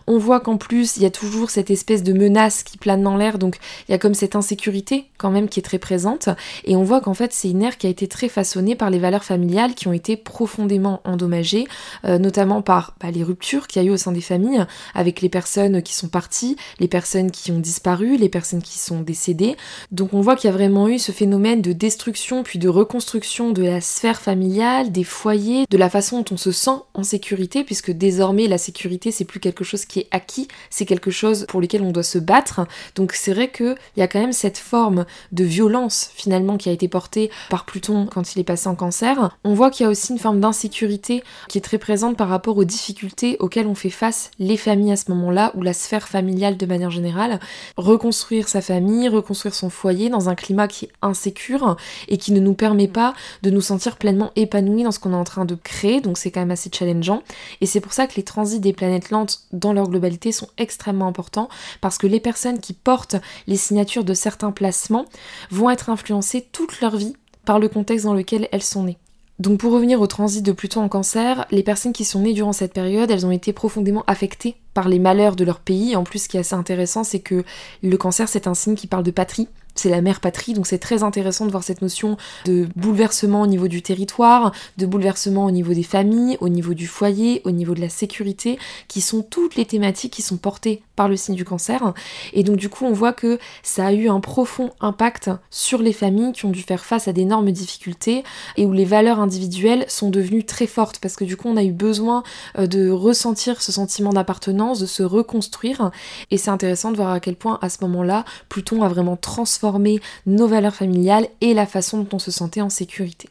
On 0.07 0.19
voit 0.19 0.41
qu'en 0.41 0.57
plus, 0.57 0.97
il 0.97 1.05
y 1.05 1.07
a 1.07 1.11
toujours 1.11 1.51
cette 1.51 1.71
espèce 1.71 2.03
de 2.03 2.13
menace 2.13 2.65
qui 2.65 2.79
plane 2.79 3.03
dans 3.03 3.17
l'air, 3.17 3.39
donc 3.39 3.59
il 3.89 3.93
y 3.93 3.95
a 3.95 3.99
comme 3.99 4.15
cette 4.15 4.35
insécurité 4.35 5.07
quand 5.19 5.31
même 5.31 5.49
qui 5.49 5.61
est 5.61 5.63
très 5.63 5.79
présente. 5.79 6.29
Et 6.65 6.75
on 6.75 6.83
voit 6.83 7.01
qu'en 7.01 7.15
fait, 7.15 7.33
c'est 7.33 7.51
une 7.51 7.63
ère 7.63 7.79
qui 7.79 7.87
a 7.87 7.91
été 7.91 8.09
très 8.09 8.29
façonnée 8.29 8.75
par 8.75 8.91
les 8.91 8.99
valeurs 8.99 9.25
familiales 9.25 9.75
qui 9.75 9.87
ont 9.87 9.93
été 9.93 10.17
profondément 10.17 11.01
endommagées, 11.05 11.69
euh, 12.05 12.19
notamment 12.19 12.61
par 12.61 12.97
bah, 13.01 13.13
les 13.13 13.23
ruptures 13.23 13.69
qu'il 13.69 13.83
y 13.83 13.85
a 13.85 13.89
eu 13.89 13.93
au 13.93 13.97
sein 13.97 14.11
des 14.11 14.21
familles, 14.21 14.67
avec 14.95 15.21
les 15.21 15.29
personnes 15.29 15.83
qui 15.83 15.95
sont 15.95 16.09
parties, 16.09 16.57
les 16.81 16.89
personnes 16.89 17.31
qui 17.31 17.53
ont 17.53 17.61
disparu, 17.61 18.17
les 18.17 18.29
personnes 18.29 18.63
qui 18.63 18.79
sont 18.81 19.01
décédées. 19.01 19.57
Donc 19.93 20.13
on 20.13 20.21
voit 20.21 20.35
qu'il 20.35 20.51
y 20.51 20.53
a 20.53 20.57
vraiment 20.57 20.89
eu 20.89 20.99
ce 20.99 21.13
phénomène 21.13 21.63
de 21.63 21.73
destruction 21.73 22.32
puis 22.43 22.59
de 22.59 22.69
reconstruction 22.69 23.51
de 23.51 23.63
la 23.63 23.83
sphère 23.83 24.23
familiale, 24.23 24.91
des 24.91 25.05
foyers, 25.05 25.67
de 25.69 25.77
la 25.77 25.91
façon 25.91 26.21
dont 26.21 26.35
on 26.35 26.37
se 26.39 26.53
sent 26.53 26.71
en 26.95 27.03
sécurité, 27.03 27.65
puisque 27.65 27.91
désormais 27.91 28.49
la 28.49 28.59
sécurité 28.59 29.11
c'est 29.11 29.27
plus 29.27 29.41
quelque 29.41 29.65
chose 29.65 29.85
qui 29.85 30.01
est 30.01 30.09
acquis, 30.11 30.49
c'est 30.71 30.87
quelque 30.87 31.11
chose 31.11 31.45
pour 31.49 31.61
lequel 31.61 31.83
on 31.83 31.93
doit 31.93 32.03
se 32.03 32.19
battre. 32.19 32.67
Donc 32.95 33.13
c'est 33.13 33.35
vrai 33.35 33.51
qu'il 33.51 33.77
y 33.99 34.03
a 34.03 34.09
quand 34.09 34.21
même 34.21 34.33
cette 34.33 34.59
forme 34.59 35.05
de 35.33 35.45
violence 35.45 36.11
finalement 36.15 36.57
qui 36.57 36.71
a 36.71 36.73
été 36.73 36.89
portée 36.89 37.31
par 37.51 37.67
Pluton 37.67 38.07
quand 38.07 38.35
il 38.35 38.41
est 38.41 38.45
passé 38.45 38.69
en 38.69 38.75
cancer. 38.75 39.37
On 39.45 39.53
voit 39.53 39.71
qu'il 39.71 39.85
y 39.85 39.87
a 39.87 39.91
aussi 39.91 40.13
une 40.13 40.19
forme 40.19 40.41
d'insécurité 40.41 41.23
qui 41.49 41.59
est 41.59 41.63
très 41.63 41.79
présente 41.79 42.17
par 42.17 42.29
rapport 42.29 42.57
aux 42.57 42.65
difficultés 42.65 43.37
auxquelles 43.41 43.67
on 43.67 43.75
fait 43.75 43.91
face 43.91 44.31
les 44.39 44.57
familles 44.57 44.93
à 44.93 44.97
ce 44.97 45.11
moment-là, 45.11 45.53
ou 45.55 45.63
la 45.63 45.73
sphère 45.73 46.09
familiale 46.09 46.57
de 46.57 46.67
manière 46.67 46.91
générale. 46.91 47.41
Reconstruire 47.77 48.49
sa 48.49 48.61
famille, 48.61 49.09
reconstruire 49.09 49.55
son 49.55 49.71
foyer 49.71 50.09
dans 50.09 50.29
un 50.29 50.35
climat 50.35 50.69
qui 50.69 50.87
est 50.87 50.93
insécure 51.03 51.77
et 52.09 52.19
qui 52.23 52.33
ne 52.33 52.41
nous 52.41 52.55
permet 52.55 52.87
pas 52.87 53.15
de 53.43 53.51
nous 53.51 53.61
sentir 53.61 53.97
pleinement 53.97 54.31
épanouis 54.37 54.85
dans 54.85 54.93
ce 54.93 55.01
qu'on 55.01 55.13
est 55.13 55.17
en 55.17 55.25
train 55.25 55.45
de 55.45 55.57
créer, 55.57 56.01
donc 56.01 56.17
c'est 56.17 56.31
quand 56.31 56.41
même 56.41 56.53
assez 56.53 56.71
challengeant. 56.73 57.23
Et 57.61 57.67
c'est 57.67 57.81
pour 57.81 57.93
ça 57.93 58.07
que 58.07 58.15
les 58.15 58.23
transits 58.23 58.61
des 58.61 58.73
planètes 58.73 59.11
lentes 59.11 59.41
dans 59.53 59.73
leur 59.73 59.89
globalité 59.89 60.31
sont 60.31 60.49
extrêmement 60.57 61.09
importants, 61.09 61.49
parce 61.81 61.99
que 61.99 62.07
les 62.07 62.21
personnes 62.21 62.61
qui 62.61 62.75
portent 62.75 63.17
les 63.49 63.57
signatures 63.57 64.05
de 64.05 64.15
certains 64.15 64.53
placements 64.53 65.07
vont 65.51 65.69
être 65.69 65.91
influencées 65.91 66.47
toute 66.53 66.81
leur 66.81 66.97
vie 66.97 67.17
par 67.45 67.59
le 67.59 67.69
contexte 67.69 68.07
dans 68.07 68.15
lequel 68.15 68.49
elles 68.53 68.63
sont 68.63 68.85
nées. 68.85 68.99
Donc 69.41 69.59
pour 69.59 69.73
revenir 69.73 70.01
au 70.01 70.07
transit 70.07 70.45
de 70.45 70.53
Pluton 70.53 70.83
en 70.83 70.89
cancer, 70.89 71.47
les 71.51 71.65
personnes 71.65 71.93
qui 71.93 72.05
sont 72.05 72.21
nées 72.21 72.35
durant 72.35 72.53
cette 72.53 72.73
période, 72.73 73.11
elles 73.11 73.27
ont 73.27 73.33
été 73.33 73.53
profondément 73.53 74.05
affectées 74.07 74.55
par 74.75 74.89
les 74.89 75.01
malheurs 75.01 75.35
de 75.35 75.45
leur 75.45 75.59
pays. 75.59 75.97
En 75.97 76.05
plus, 76.05 76.21
ce 76.21 76.29
qui 76.29 76.37
est 76.37 76.41
assez 76.41 76.55
intéressant, 76.55 77.03
c'est 77.03 77.19
que 77.19 77.43
le 77.83 77.97
cancer, 77.97 78.29
c'est 78.29 78.47
un 78.47 78.55
signe 78.55 78.77
qui 78.77 78.87
parle 78.87 79.03
de 79.03 79.11
patrie 79.11 79.49
c'est 79.75 79.89
la 79.89 80.03
mère 80.03 80.21
patrie, 80.21 80.55
donc 80.55 80.67
c'est 80.67 80.79
très 80.79 81.03
intéressant 81.03 81.47
de 81.47 81.51
voir 81.51 81.63
cette 81.63 81.83
notion 81.83 82.17
de 82.45 82.69
bouleversement 82.77 83.43
au 83.43 83.47
niveau 83.47 83.69
du 83.69 83.83
territoire, 83.83 84.53
de 84.77 84.87
bouleversement 84.87 85.47
au 85.47 85.51
niveau 85.51 85.73
des 85.73 85.83
familles, 85.83 86.37
au 86.41 86.49
niveau 86.49 86.75
du 86.75 86.87
foyer, 86.87 87.43
au 87.45 87.51
niveau 87.51 87.75
de 87.75 87.81
la 87.81 87.89
sécurité, 87.89 88.59
qui 88.89 89.01
sont 89.01 89.23
toutes 89.23 89.57
les 89.57 89.65
thématiques 89.65 90.13
qui 90.13 90.23
sont 90.23 90.37
portées 90.37 90.83
par 90.97 91.09
le 91.09 91.17
signe 91.17 91.35
du 91.35 91.45
cancer. 91.45 91.93
Et 92.33 92.43
donc 92.43 92.57
du 92.57 92.69
coup 92.69 92.85
on 92.85 92.93
voit 92.93 93.13
que 93.13 93.39
ça 93.63 93.87
a 93.87 93.93
eu 93.93 94.09
un 94.09 94.21
profond 94.21 94.71
impact 94.81 95.31
sur 95.51 95.81
les 95.83 95.93
familles 95.93 96.33
qui 96.33 96.47
ont 96.47 96.51
dû 96.51 96.63
faire 96.63 96.85
face 96.85 97.09
à 97.09 97.13
d'énormes 97.13 97.51
difficultés 97.51 98.25
et 98.57 98.67
où 98.67 98.73
les 98.73 98.85
valeurs 98.85 99.21
individuelles 99.21 99.85
sont 99.89 100.11
devenues 100.11 100.45
très 100.45 100.67
fortes 100.67 100.99
parce 100.99 101.17
que 101.17 101.25
du 101.25 101.37
coup 101.37 101.49
on 101.49 101.57
a 101.57 101.65
eu 101.65 101.73
besoin 101.73 102.23
euh, 102.59 102.67
de 102.67 102.91
ressentir 102.91 103.63
ce 103.63 103.73
sentiment 103.73 104.13
d'appartenance, 104.13 104.81
de 104.81 104.87
se 104.87 105.03
reconstruire. 105.03 105.91
Et 106.31 106.37
c'est 106.37 106.51
intéressant 106.51 106.91
de 106.91 106.97
voir 106.97 107.11
à 107.11 107.21
quel 107.21 107.37
point 107.37 107.59
à 107.63 107.69
ce 107.69 107.79
moment-là 107.83 108.25
Pluton 108.49 108.83
a 108.83 108.89
vraiment 108.89 109.17
transformé 109.17 110.01
nos 110.27 110.47
valeurs 110.47 110.75
familiales 110.75 111.29
et 111.41 111.55
la 111.55 111.67
façon 111.67 111.99
dont 111.99 112.17
on 112.17 112.19
se 112.19 112.31
sentait 112.31 112.61
en 112.61 112.71
sécurité. 112.71 113.29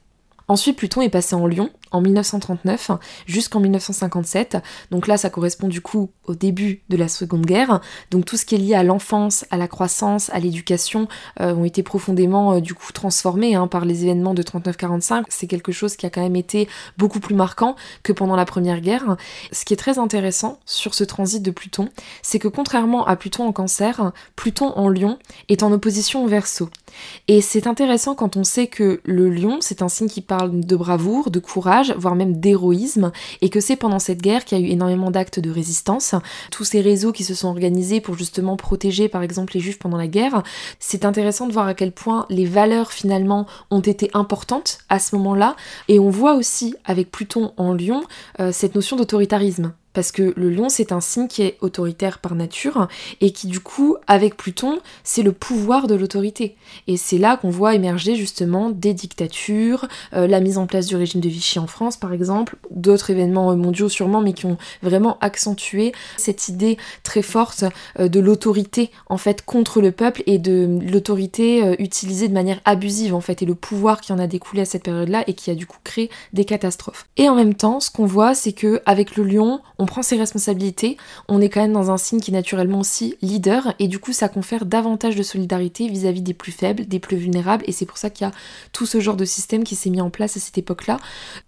Ensuite, 0.48 0.78
Pluton 0.78 1.02
est 1.02 1.10
passé 1.10 1.36
en 1.36 1.48
Lion 1.48 1.70
en 1.92 2.02
1939 2.02 2.92
jusqu'en 3.26 3.60
1957. 3.60 4.58
Donc 4.92 5.08
là, 5.08 5.18
ça 5.18 5.30
correspond 5.30 5.68
du 5.68 5.82
coup 5.82 6.10
au 6.26 6.36
début 6.36 6.82
de 6.90 6.98
la 6.98 7.08
Seconde 7.08 7.46
Guerre. 7.46 7.82
Donc 8.12 8.26
tout 8.26 8.38
ce 8.38 8.46
qui 8.46 8.56
est 8.56 8.58
lié 8.58 8.76
à 8.76 8.84
l'enfance, 8.84 9.46
à 9.52 9.58
la 9.58 9.68
croissance, 9.68 10.30
à 10.32 10.40
l'éducation 10.40 11.08
euh, 11.40 11.54
ont 11.54 11.66
été 11.66 11.84
profondément 11.84 12.54
euh, 12.54 12.60
du 12.60 12.74
coup 12.74 12.92
transformés 12.92 13.56
hein, 13.56 13.68
par 13.68 13.86
les 13.86 14.04
événements 14.04 14.34
de 14.34 14.44
39-45. 14.44 15.26
C'est 15.30 15.48
quelque 15.48 15.72
chose 15.72 15.96
qui 15.96 16.06
a 16.06 16.10
quand 16.10 16.22
même 16.22 16.36
été 16.36 16.68
beaucoup 16.98 17.20
plus 17.20 17.36
marquant 17.36 17.76
que 18.04 18.14
pendant 18.14 18.36
la 18.36 18.46
Première 18.46 18.82
Guerre. 18.82 19.18
Ce 19.52 19.66
qui 19.66 19.74
est 19.74 19.78
très 19.78 20.00
intéressant 20.00 20.60
sur 20.66 20.94
ce 20.94 21.04
transit 21.04 21.42
de 21.42 21.52
Pluton, 21.52 21.90
c'est 22.22 22.40
que 22.40 22.48
contrairement 22.48 23.06
à 23.06 23.16
Pluton 23.16 23.48
en 23.48 23.52
Cancer, 23.52 24.12
Pluton 24.36 24.74
en 24.76 24.90
Lion 24.90 25.18
est 25.50 25.64
en 25.64 25.72
opposition 25.72 26.24
au 26.24 26.28
Verseau. 26.28 26.70
Et 27.28 27.42
c'est 27.42 27.68
intéressant 27.68 28.16
quand 28.16 28.38
on 28.38 28.44
sait 28.44 28.68
que 28.68 29.02
le 29.06 29.30
Lion, 29.30 29.60
c'est 29.62 29.82
un 29.82 29.90
signe 29.90 30.10
qui 30.10 30.22
parle 30.22 30.62
de 30.62 30.76
bravoure, 30.76 31.32
de 31.32 31.40
courage 31.40 31.81
voire 31.98 32.16
même 32.16 32.40
d'héroïsme, 32.40 33.12
et 33.42 33.50
que 33.50 33.60
c'est 33.60 33.76
pendant 33.76 34.00
cette 34.00 34.22
guerre 34.22 34.46
qu'il 34.46 34.60
y 34.60 34.64
a 34.64 34.68
eu 34.68 34.70
énormément 34.70 35.12
d'actes 35.12 35.40
de 35.40 35.50
résistance. 35.50 36.16
Tous 36.52 36.64
ces 36.64 36.82
réseaux 36.82 37.12
qui 37.12 37.24
se 37.24 37.34
sont 37.34 37.48
organisés 37.48 38.02
pour 38.02 38.16
justement 38.16 38.58
protéger 38.58 39.10
par 39.10 39.24
exemple 39.24 39.54
les 39.54 39.60
juifs 39.60 39.80
pendant 39.80 39.98
la 39.98 40.08
guerre, 40.08 40.44
c'est 40.80 41.06
intéressant 41.06 41.48
de 41.48 41.54
voir 41.54 41.68
à 41.68 41.74
quel 41.74 41.92
point 41.92 42.26
les 42.30 42.46
valeurs 42.46 42.92
finalement 42.92 43.46
ont 43.70 43.82
été 43.82 44.10
importantes 44.14 44.80
à 44.90 45.00
ce 45.00 45.16
moment-là, 45.16 45.56
et 45.88 46.00
on 46.00 46.10
voit 46.10 46.36
aussi 46.36 46.76
avec 46.86 47.12
Pluton 47.12 47.54
en 47.58 47.74
Lion 47.74 48.04
euh, 48.40 48.52
cette 48.52 48.76
notion 48.76 48.96
d'autoritarisme 48.96 49.74
parce 49.94 50.12
que 50.12 50.34
le 50.36 50.50
lion 50.50 50.70
c'est 50.70 50.92
un 50.92 51.02
signe 51.02 51.28
qui 51.28 51.42
est 51.44 51.58
autoritaire 51.62 52.20
par 52.20 52.36
nature 52.36 52.88
et 53.20 53.32
qui 53.32 53.48
du 53.48 53.60
coup 53.60 53.98
avec 54.08 54.38
Pluton 54.38 54.80
c'est 55.04 55.24
le 55.24 55.32
pouvoir 55.32 55.88
de 55.88 55.96
l'autorité 55.96 56.56
et 56.88 56.98
c'est 56.98 57.18
là 57.18 57.38
qu'on 57.38 57.50
voit 57.50 57.76
émerger 57.76 58.16
justement 58.16 58.70
des 58.70 58.94
dictatures, 58.94 59.88
euh, 60.14 60.28
la 60.28 60.40
mise 60.40 60.58
en 60.58 60.68
place 60.68 60.86
du 60.88 60.96
régime 60.96 61.22
de 61.22 61.30
Vichy 61.30 61.60
en 61.60 61.68
France 61.68 61.98
par 61.98 62.14
exemple, 62.14 62.56
d'autres 62.72 63.10
événements 63.10 63.56
mondiaux 63.56 63.90
sûrement 63.90 64.22
mais 64.22 64.34
qui 64.34 64.46
ont 64.46 64.58
vraiment 64.82 65.18
accentué 65.22 65.92
cette 66.18 66.48
idée 66.48 66.78
très 67.04 67.22
forte 67.22 67.66
euh, 68.00 68.08
de 68.08 68.20
l'autorité 68.20 68.92
en 69.08 69.18
fait 69.18 69.44
contre 69.44 69.82
le 69.82 69.92
peuple 69.92 70.24
et 70.26 70.38
de 70.38 70.80
l'autorité 70.92 71.64
euh, 71.64 71.76
utilisée 71.80 72.28
de 72.28 72.34
manière 72.34 72.60
abusive 72.66 73.14
en 73.14 73.22
fait 73.22 73.42
et 73.42 73.46
le 73.46 73.56
pouvoir 73.56 74.02
qui 74.02 74.14
en 74.14 74.20
a 74.20 74.28
découlé 74.28 74.62
à 74.62 74.66
cette 74.66 74.84
période 74.84 75.10
là 75.10 75.24
et 75.28 75.34
qui 75.34 75.52
a 75.52 75.56
du 75.56 75.66
coup 75.66 75.78
créé 75.84 76.10
des 76.34 76.46
catastrophes. 76.46 77.08
Et 77.18 77.30
en 77.30 77.36
même 77.36 77.56
temps 77.56 77.80
ce 77.80 77.92
qu'on 77.92 78.06
voit 78.06 78.34
c'est 78.34 78.54
que 78.54 78.82
avec 78.86 79.16
le 79.16 79.24
lion 79.24 79.60
on 79.82 79.88
prend 79.88 80.04
ses 80.04 80.16
responsabilités, 80.16 80.96
on 81.28 81.42
est 81.42 81.50
quand 81.50 81.60
même 81.60 81.74
dans 81.74 81.90
un 81.90 81.98
signe 81.98 82.20
qui 82.20 82.30
est 82.30 82.36
naturellement 82.36 82.82
aussi 82.82 83.16
leader, 83.24 83.74
et 83.80 83.88
du 83.88 83.98
coup 83.98 84.14
ça 84.14 84.30
confère 84.30 84.68
davantage 84.68 85.16
de 85.16 85.24
solidarité 85.24 85.88
vis-à-vis 85.88 86.22
des 86.22 86.36
plus 86.36 86.52
faibles, 86.52 86.86
des 86.86 87.00
plus 87.00 87.18
vulnérables, 87.18 87.64
et 87.68 87.72
c'est 87.72 87.88
pour 87.88 87.98
ça 87.98 88.12
qu'il 88.12 88.28
y 88.28 88.30
a 88.30 88.34
tout 88.74 88.86
ce 88.86 89.00
genre 89.00 89.16
de 89.16 89.26
système 89.26 89.64
qui 89.64 89.76
s'est 89.76 89.90
mis 89.90 90.00
en 90.00 90.12
place 90.12 90.38
à 90.38 90.40
cette 90.40 90.60
époque-là. 90.60 91.00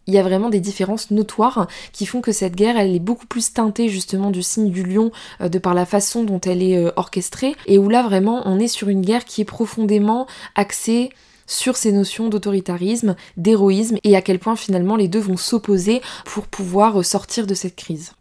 Il 0.08 0.16
y 0.16 0.18
a 0.18 0.24
vraiment 0.24 0.50
des 0.50 0.60
différences 0.60 1.12
notoires 1.12 1.68
qui 1.92 2.08
font 2.08 2.22
que 2.22 2.32
cette 2.32 2.56
guerre, 2.56 2.76
elle 2.76 2.96
est 2.96 3.00
beaucoup 3.00 3.28
plus 3.28 3.54
teintée 3.54 3.88
justement 3.88 4.32
du 4.32 4.42
signe 4.42 4.72
du 4.72 4.84
lion 4.84 5.12
euh, 5.42 5.48
de 5.48 5.60
par 5.60 5.76
la 5.76 5.86
façon 5.86 6.24
dont 6.24 6.42
elle 6.42 6.64
est 6.64 6.78
euh, 6.78 6.92
orchestrée, 6.96 7.56
et 7.68 7.78
où 7.78 7.88
là 7.88 8.02
vraiment 8.02 8.42
on 8.46 8.58
est 8.58 8.68
sur 8.68 8.90
une 8.90 9.02
guerre 9.02 9.26
qui 9.26 9.42
est 9.42 9.46
profondément 9.46 10.26
axée 10.56 11.12
sur 11.46 11.78
ces 11.78 11.92
notions 11.92 12.30
d'autoritarisme, 12.30 13.16
d'héroïsme 13.38 13.98
et 14.04 14.16
à 14.16 14.24
quel 14.24 14.40
point 14.40 14.56
finalement 14.56 14.96
les 14.96 15.08
deux 15.08 15.20
vont 15.20 15.38
s'opposer 15.38 16.02
pour 16.26 16.48
pouvoir 16.48 17.06
sortir 17.06 17.46
de 17.46 17.54
cette 17.54 17.76
crise. 17.76 18.14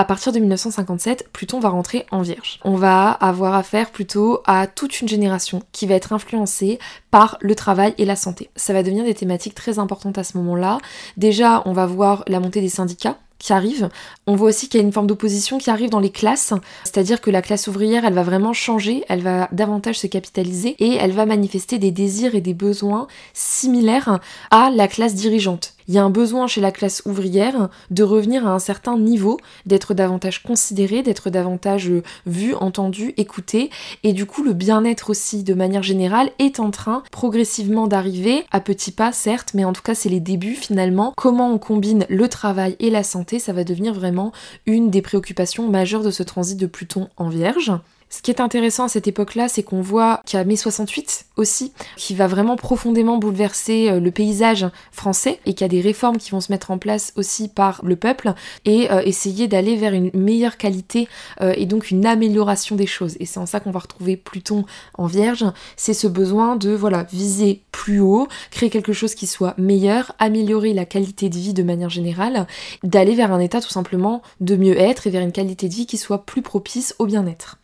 À 0.00 0.04
partir 0.04 0.32
de 0.32 0.38
1957, 0.38 1.28
Pluton 1.30 1.60
va 1.60 1.68
rentrer 1.68 2.06
en 2.10 2.22
Vierge. 2.22 2.58
On 2.64 2.74
va 2.74 3.10
avoir 3.10 3.54
affaire 3.54 3.90
plutôt 3.90 4.40
à 4.46 4.66
toute 4.66 5.02
une 5.02 5.08
génération 5.08 5.62
qui 5.72 5.86
va 5.86 5.94
être 5.94 6.14
influencée 6.14 6.78
par 7.10 7.36
le 7.42 7.54
travail 7.54 7.92
et 7.98 8.06
la 8.06 8.16
santé. 8.16 8.48
Ça 8.56 8.72
va 8.72 8.82
devenir 8.82 9.04
des 9.04 9.12
thématiques 9.12 9.54
très 9.54 9.78
importantes 9.78 10.16
à 10.16 10.24
ce 10.24 10.38
moment-là. 10.38 10.78
Déjà, 11.18 11.62
on 11.66 11.74
va 11.74 11.84
voir 11.84 12.24
la 12.28 12.40
montée 12.40 12.62
des 12.62 12.70
syndicats 12.70 13.18
qui 13.38 13.52
arrive. 13.52 13.90
On 14.26 14.36
voit 14.36 14.48
aussi 14.48 14.70
qu'il 14.70 14.80
y 14.80 14.82
a 14.82 14.86
une 14.86 14.92
forme 14.92 15.06
d'opposition 15.06 15.58
qui 15.58 15.68
arrive 15.68 15.90
dans 15.90 16.00
les 16.00 16.10
classes, 16.10 16.54
c'est-à-dire 16.84 17.20
que 17.20 17.30
la 17.30 17.42
classe 17.42 17.68
ouvrière, 17.68 18.06
elle 18.06 18.14
va 18.14 18.22
vraiment 18.22 18.54
changer, 18.54 19.04
elle 19.10 19.20
va 19.20 19.48
davantage 19.52 19.98
se 19.98 20.06
capitaliser 20.06 20.76
et 20.78 20.94
elle 20.94 21.12
va 21.12 21.26
manifester 21.26 21.78
des 21.78 21.90
désirs 21.90 22.34
et 22.34 22.40
des 22.40 22.54
besoins 22.54 23.06
similaires 23.34 24.20
à 24.50 24.70
la 24.70 24.88
classe 24.88 25.14
dirigeante 25.14 25.74
il 25.88 25.94
y 25.94 25.98
a 25.98 26.04
un 26.04 26.10
besoin 26.10 26.46
chez 26.46 26.60
la 26.60 26.72
classe 26.72 27.02
ouvrière 27.04 27.68
de 27.90 28.02
revenir 28.02 28.46
à 28.46 28.50
un 28.50 28.58
certain 28.58 28.98
niveau, 28.98 29.38
d'être 29.66 29.94
davantage 29.94 30.42
considéré, 30.42 31.02
d'être 31.02 31.30
davantage 31.30 31.90
euh, 31.90 32.02
vu, 32.26 32.54
entendu, 32.54 33.14
écouté, 33.16 33.70
et 34.02 34.12
du 34.12 34.26
coup 34.26 34.42
le 34.42 34.52
bien-être 34.52 35.10
aussi 35.10 35.42
de 35.42 35.54
manière 35.54 35.82
générale 35.82 36.30
est 36.38 36.60
en 36.60 36.70
train 36.70 37.02
progressivement 37.10 37.86
d'arriver, 37.86 38.44
à 38.50 38.60
petits 38.60 38.92
pas 38.92 39.12
certes, 39.12 39.52
mais 39.54 39.64
en 39.64 39.72
tout 39.72 39.82
cas 39.82 39.94
c'est 39.94 40.08
les 40.08 40.20
débuts 40.20 40.54
finalement. 40.54 41.12
Comment 41.16 41.52
on 41.52 41.58
combine 41.58 42.06
le 42.08 42.28
travail 42.28 42.76
et 42.78 42.90
la 42.90 43.02
santé, 43.02 43.38
ça 43.38 43.52
va 43.52 43.64
devenir 43.64 43.94
vraiment 43.94 44.32
une 44.66 44.90
des 44.90 45.02
préoccupations 45.02 45.68
majeures 45.68 46.02
de 46.02 46.10
ce 46.10 46.22
transit 46.22 46.58
de 46.58 46.66
Pluton 46.66 47.08
en 47.16 47.28
Vierge. 47.28 47.72
Ce 48.12 48.22
qui 48.22 48.32
est 48.32 48.40
intéressant 48.40 48.84
à 48.84 48.88
cette 48.88 49.06
époque-là, 49.06 49.48
c'est 49.48 49.62
qu'on 49.62 49.82
voit 49.82 50.20
qu'il 50.26 50.36
y 50.36 50.42
a 50.42 50.44
mai 50.44 50.56
68 50.56 51.26
aussi, 51.36 51.72
qui 51.96 52.16
va 52.16 52.26
vraiment 52.26 52.56
profondément 52.56 53.18
bouleverser 53.18 53.88
euh, 53.88 54.00
le 54.00 54.10
paysage 54.10 54.66
français 54.90 55.38
et 55.46 55.54
qu'il 55.54 55.60
y 55.60 55.64
a 55.64 55.68
des 55.68 55.80
réformes 55.80 56.18
qui 56.18 56.32
vont 56.32 56.40
se 56.40 56.50
mettre 56.50 56.72
en 56.72 56.78
place 56.78 57.12
aussi 57.14 57.46
par 57.48 57.80
le 57.84 57.94
peuple 57.94 58.34
et 58.64 58.90
euh, 58.90 59.00
essayer 59.04 59.46
d'aller 59.46 59.76
vers 59.76 59.94
une 59.94 60.10
meilleure 60.12 60.56
qualité 60.56 61.08
euh, 61.40 61.54
et 61.56 61.66
donc 61.66 61.92
une 61.92 62.04
amélioration 62.04 62.74
des 62.74 62.88
choses. 62.88 63.16
Et 63.20 63.26
c'est 63.26 63.38
en 63.38 63.46
ça 63.46 63.60
qu'on 63.60 63.70
va 63.70 63.78
retrouver 63.78 64.16
Pluton 64.16 64.64
en 64.94 65.06
Vierge, 65.06 65.44
c'est 65.76 65.94
ce 65.94 66.08
besoin 66.08 66.56
de 66.56 66.70
voilà 66.70 67.04
viser 67.04 67.62
plus 67.70 68.00
haut, 68.00 68.26
créer 68.50 68.70
quelque 68.70 68.92
chose 68.92 69.14
qui 69.14 69.28
soit 69.28 69.54
meilleur, 69.56 70.16
améliorer 70.18 70.74
la 70.74 70.84
qualité 70.84 71.28
de 71.28 71.36
vie 71.36 71.54
de 71.54 71.62
manière 71.62 71.90
générale, 71.90 72.48
d'aller 72.82 73.14
vers 73.14 73.32
un 73.32 73.38
état 73.38 73.60
tout 73.60 73.70
simplement 73.70 74.20
de 74.40 74.56
mieux-être 74.56 75.06
et 75.06 75.10
vers 75.10 75.22
une 75.22 75.30
qualité 75.30 75.68
de 75.68 75.74
vie 75.74 75.86
qui 75.86 75.96
soit 75.96 76.26
plus 76.26 76.42
propice 76.42 76.96
au 76.98 77.06
bien-être. 77.06 77.59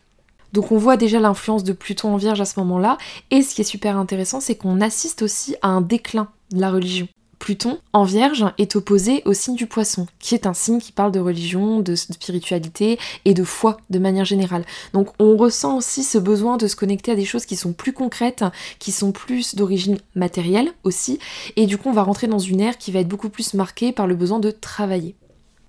Donc 0.57 0.73
on 0.73 0.79
voit 0.79 0.97
déjà 0.97 1.21
l'influence 1.21 1.65
de 1.65 1.75
Pluton 1.75 2.15
en 2.15 2.17
Vierge 2.17 2.41
à 2.41 2.47
ce 2.47 2.59
moment-là. 2.61 2.97
Et 3.31 3.43
ce 3.43 3.55
qui 3.55 3.61
est 3.61 3.65
super 3.65 3.99
intéressant, 3.99 4.41
c'est 4.41 4.55
qu'on 4.55 4.81
assiste 4.81 5.21
aussi 5.21 5.55
à 5.61 5.69
un 5.69 5.83
déclin 5.83 6.29
de 6.51 6.59
la 6.59 6.71
religion. 6.71 7.09
Pluton 7.39 7.79
en 7.93 8.05
Vierge 8.05 8.47
est 8.57 8.75
opposé 8.75 9.21
au 9.27 9.35
signe 9.35 9.57
du 9.57 9.67
poisson, 9.67 10.07
qui 10.19 10.35
est 10.35 10.47
un 10.47 10.55
signe 10.55 10.79
qui 10.79 10.93
parle 10.93 11.13
de 11.13 11.21
religion, 11.21 11.81
de 11.81 11.95
spiritualité 11.95 12.99
et 13.27 13.35
de 13.35 13.45
foi 13.45 13.77
de 13.91 13.99
manière 13.99 14.25
générale. 14.25 14.65
Donc 14.95 15.11
on 15.19 15.37
ressent 15.37 15.77
aussi 15.77 16.03
ce 16.03 16.17
besoin 16.17 16.57
de 16.57 16.69
se 16.69 16.77
connecter 16.77 17.13
à 17.13 17.17
des 17.17 17.27
choses 17.27 17.45
qui 17.45 17.57
sont 17.57 17.75
plus 17.75 17.93
concrètes, 17.93 18.43
qui 18.79 18.93
sont 18.93 19.13
plus 19.13 19.57
d'origine 19.57 19.99
matérielle 20.15 20.73
aussi, 20.85 21.19
et 21.57 21.67
du 21.67 21.77
coup 21.77 21.91
on 21.91 21.93
va 21.93 22.03
rentrer 22.03 22.29
dans 22.29 22.39
une 22.39 22.63
ère 22.63 22.79
qui 22.79 22.93
va 22.93 23.01
être 23.01 23.09
beaucoup 23.09 23.29
plus 23.29 23.53
marquée 23.53 23.93
par 23.93 24.07
le 24.07 24.15
besoin 24.15 24.39
de 24.39 24.51
travailler. 24.51 25.15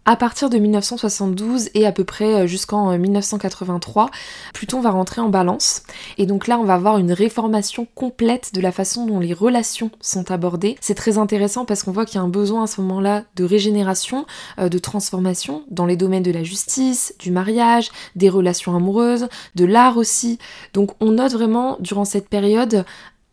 À 0.10 0.16
partir 0.16 0.50
de 0.50 0.58
1972 0.58 1.68
et 1.74 1.86
à 1.86 1.92
peu 1.92 2.06
près 2.06 2.34
euh, 2.34 2.48
jusqu'en 2.48 2.98
1983, 2.98 4.06
euh, 4.06 4.08
Pluton 4.54 4.80
va 4.80 4.92
rentrer 4.92 5.20
en 5.20 5.28
balance. 5.28 5.84
Et 6.18 6.26
donc 6.26 6.48
là, 6.48 6.58
on 6.58 6.64
va 6.64 6.76
avoir 6.76 6.98
une 6.98 7.12
réformation 7.12 7.86
complète 7.94 8.54
de 8.54 8.62
la 8.62 8.72
façon 8.72 9.06
dont 9.06 9.20
les 9.20 9.34
relations 9.34 9.92
sont 10.00 10.32
abordées. 10.32 10.78
C'est 10.80 10.96
très 10.96 11.18
intéressant 11.18 11.66
parce 11.66 11.84
qu'on 11.84 11.92
voit 11.92 12.06
qu'il 12.06 12.16
y 12.16 12.20
a 12.20 12.22
un 12.22 12.30
besoin 12.30 12.64
à 12.64 12.68
ce 12.68 12.80
moment-là 12.80 13.26
de 13.36 13.44
régénération, 13.44 14.26
euh, 14.60 14.70
de 14.70 14.78
transformation 14.78 15.66
dans 15.72 15.86
les 15.86 15.98
domaines 15.98 16.24
de 16.24 16.32
la 16.32 16.46
justice, 16.46 17.14
du 17.20 17.30
mariage, 17.30 17.90
des 18.16 18.30
relations 18.30 18.74
amoureuses, 18.78 19.28
de 19.56 19.66
l'art 19.66 19.98
aussi. 19.98 20.40
Donc 20.74 20.92
on 21.02 21.12
note 21.12 21.34
vraiment 21.34 21.76
durant 21.82 22.06
cette 22.06 22.30
période 22.30 22.86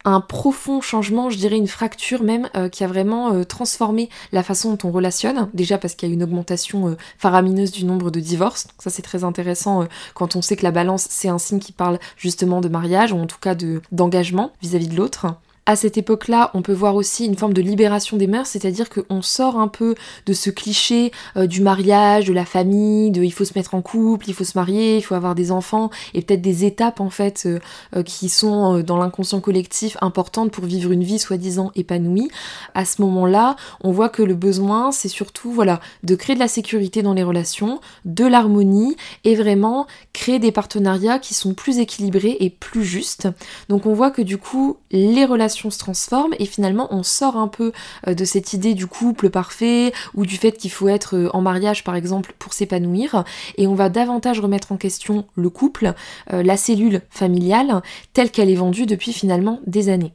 un 0.04 0.20
profond 0.20 0.80
changement, 0.80 1.30
je 1.30 1.38
dirais 1.38 1.56
une 1.56 1.68
fracture 1.68 2.22
même, 2.22 2.48
euh, 2.56 2.68
qui 2.68 2.84
a 2.84 2.86
vraiment 2.86 3.32
euh, 3.32 3.44
transformé 3.44 4.10
la 4.32 4.42
façon 4.42 4.70
dont 4.74 4.88
on 4.88 4.92
relationne. 4.92 5.48
Déjà 5.54 5.78
parce 5.78 5.94
qu'il 5.94 6.08
y 6.08 6.12
a 6.12 6.14
une 6.14 6.22
augmentation 6.22 6.88
euh, 6.88 6.96
faramineuse 7.18 7.72
du 7.72 7.84
nombre 7.84 8.10
de 8.10 8.20
divorces. 8.20 8.68
Ça 8.78 8.90
c'est 8.90 9.02
très 9.02 9.24
intéressant 9.24 9.86
quand 10.14 10.36
on 10.36 10.42
sait 10.42 10.56
que 10.56 10.62
la 10.62 10.70
balance 10.70 11.06
c'est 11.10 11.28
un 11.28 11.38
signe 11.38 11.58
qui 11.58 11.72
parle 11.72 11.98
justement 12.16 12.60
de 12.60 12.68
mariage 12.68 13.12
ou 13.12 13.18
en 13.18 13.26
tout 13.26 13.38
cas 13.40 13.54
de 13.54 13.80
d'engagement 13.92 14.52
vis-à-vis 14.62 14.88
de 14.88 14.96
l'autre. 14.96 15.26
À 15.66 15.76
cette 15.76 15.96
époque-là, 15.96 16.50
on 16.52 16.60
peut 16.60 16.74
voir 16.74 16.94
aussi 16.94 17.24
une 17.24 17.38
forme 17.38 17.54
de 17.54 17.62
libération 17.62 18.18
des 18.18 18.26
mœurs, 18.26 18.48
c'est-à-dire 18.48 18.90
qu'on 18.90 19.22
sort 19.22 19.58
un 19.58 19.68
peu 19.68 19.94
de 20.26 20.34
ce 20.34 20.50
cliché 20.50 21.10
euh, 21.38 21.46
du 21.46 21.62
mariage, 21.62 22.26
de 22.26 22.34
la 22.34 22.44
famille, 22.44 23.10
de 23.10 23.22
il 23.22 23.32
faut 23.32 23.46
se 23.46 23.54
mettre 23.56 23.74
en 23.74 23.80
couple, 23.80 24.28
il 24.28 24.34
faut 24.34 24.44
se 24.44 24.58
marier, 24.58 24.98
il 24.98 25.02
faut 25.02 25.14
avoir 25.14 25.34
des 25.34 25.50
enfants, 25.50 25.88
et 26.12 26.20
peut-être 26.20 26.42
des 26.42 26.66
étapes 26.66 27.00
en 27.00 27.08
fait 27.08 27.44
euh, 27.46 27.60
euh, 27.96 28.02
qui 28.02 28.28
sont 28.28 28.80
dans 28.80 28.98
l'inconscient 28.98 29.40
collectif 29.40 29.96
importantes 30.02 30.50
pour 30.50 30.66
vivre 30.66 30.92
une 30.92 31.02
vie 31.02 31.18
soi-disant 31.18 31.72
épanouie. 31.76 32.30
À 32.74 32.84
ce 32.84 33.00
moment-là, 33.00 33.56
on 33.82 33.90
voit 33.90 34.10
que 34.10 34.22
le 34.22 34.34
besoin, 34.34 34.92
c'est 34.92 35.08
surtout 35.08 35.50
voilà 35.50 35.80
de 36.02 36.14
créer 36.14 36.34
de 36.34 36.40
la 36.40 36.48
sécurité 36.48 37.00
dans 37.00 37.14
les 37.14 37.22
relations, 37.22 37.80
de 38.04 38.26
l'harmonie, 38.26 38.96
et 39.24 39.34
vraiment 39.34 39.86
créer 40.12 40.38
des 40.38 40.52
partenariats 40.52 41.18
qui 41.18 41.32
sont 41.32 41.54
plus 41.54 41.78
équilibrés 41.78 42.36
et 42.40 42.50
plus 42.50 42.84
justes. 42.84 43.28
Donc 43.70 43.86
on 43.86 43.94
voit 43.94 44.10
que 44.10 44.20
du 44.20 44.36
coup, 44.36 44.76
les 44.90 45.24
relations 45.24 45.53
se 45.54 45.78
transforme 45.78 46.34
et 46.38 46.46
finalement 46.46 46.88
on 46.90 47.02
sort 47.02 47.36
un 47.36 47.48
peu 47.48 47.72
euh, 48.06 48.14
de 48.14 48.24
cette 48.24 48.52
idée 48.52 48.74
du 48.74 48.86
couple 48.86 49.30
parfait 49.30 49.92
ou 50.14 50.26
du 50.26 50.36
fait 50.36 50.52
qu'il 50.52 50.70
faut 50.70 50.88
être 50.88 51.16
euh, 51.16 51.30
en 51.32 51.40
mariage 51.40 51.84
par 51.84 51.96
exemple 51.96 52.34
pour 52.38 52.52
s'épanouir 52.52 53.24
et 53.56 53.66
on 53.66 53.74
va 53.74 53.88
davantage 53.88 54.40
remettre 54.40 54.72
en 54.72 54.76
question 54.76 55.26
le 55.34 55.50
couple, 55.50 55.94
euh, 56.32 56.42
la 56.42 56.56
cellule 56.56 57.02
familiale 57.10 57.82
telle 58.12 58.30
qu'elle 58.30 58.50
est 58.50 58.54
vendue 58.54 58.86
depuis 58.86 59.12
finalement 59.12 59.60
des 59.66 59.88
années. 59.88 60.12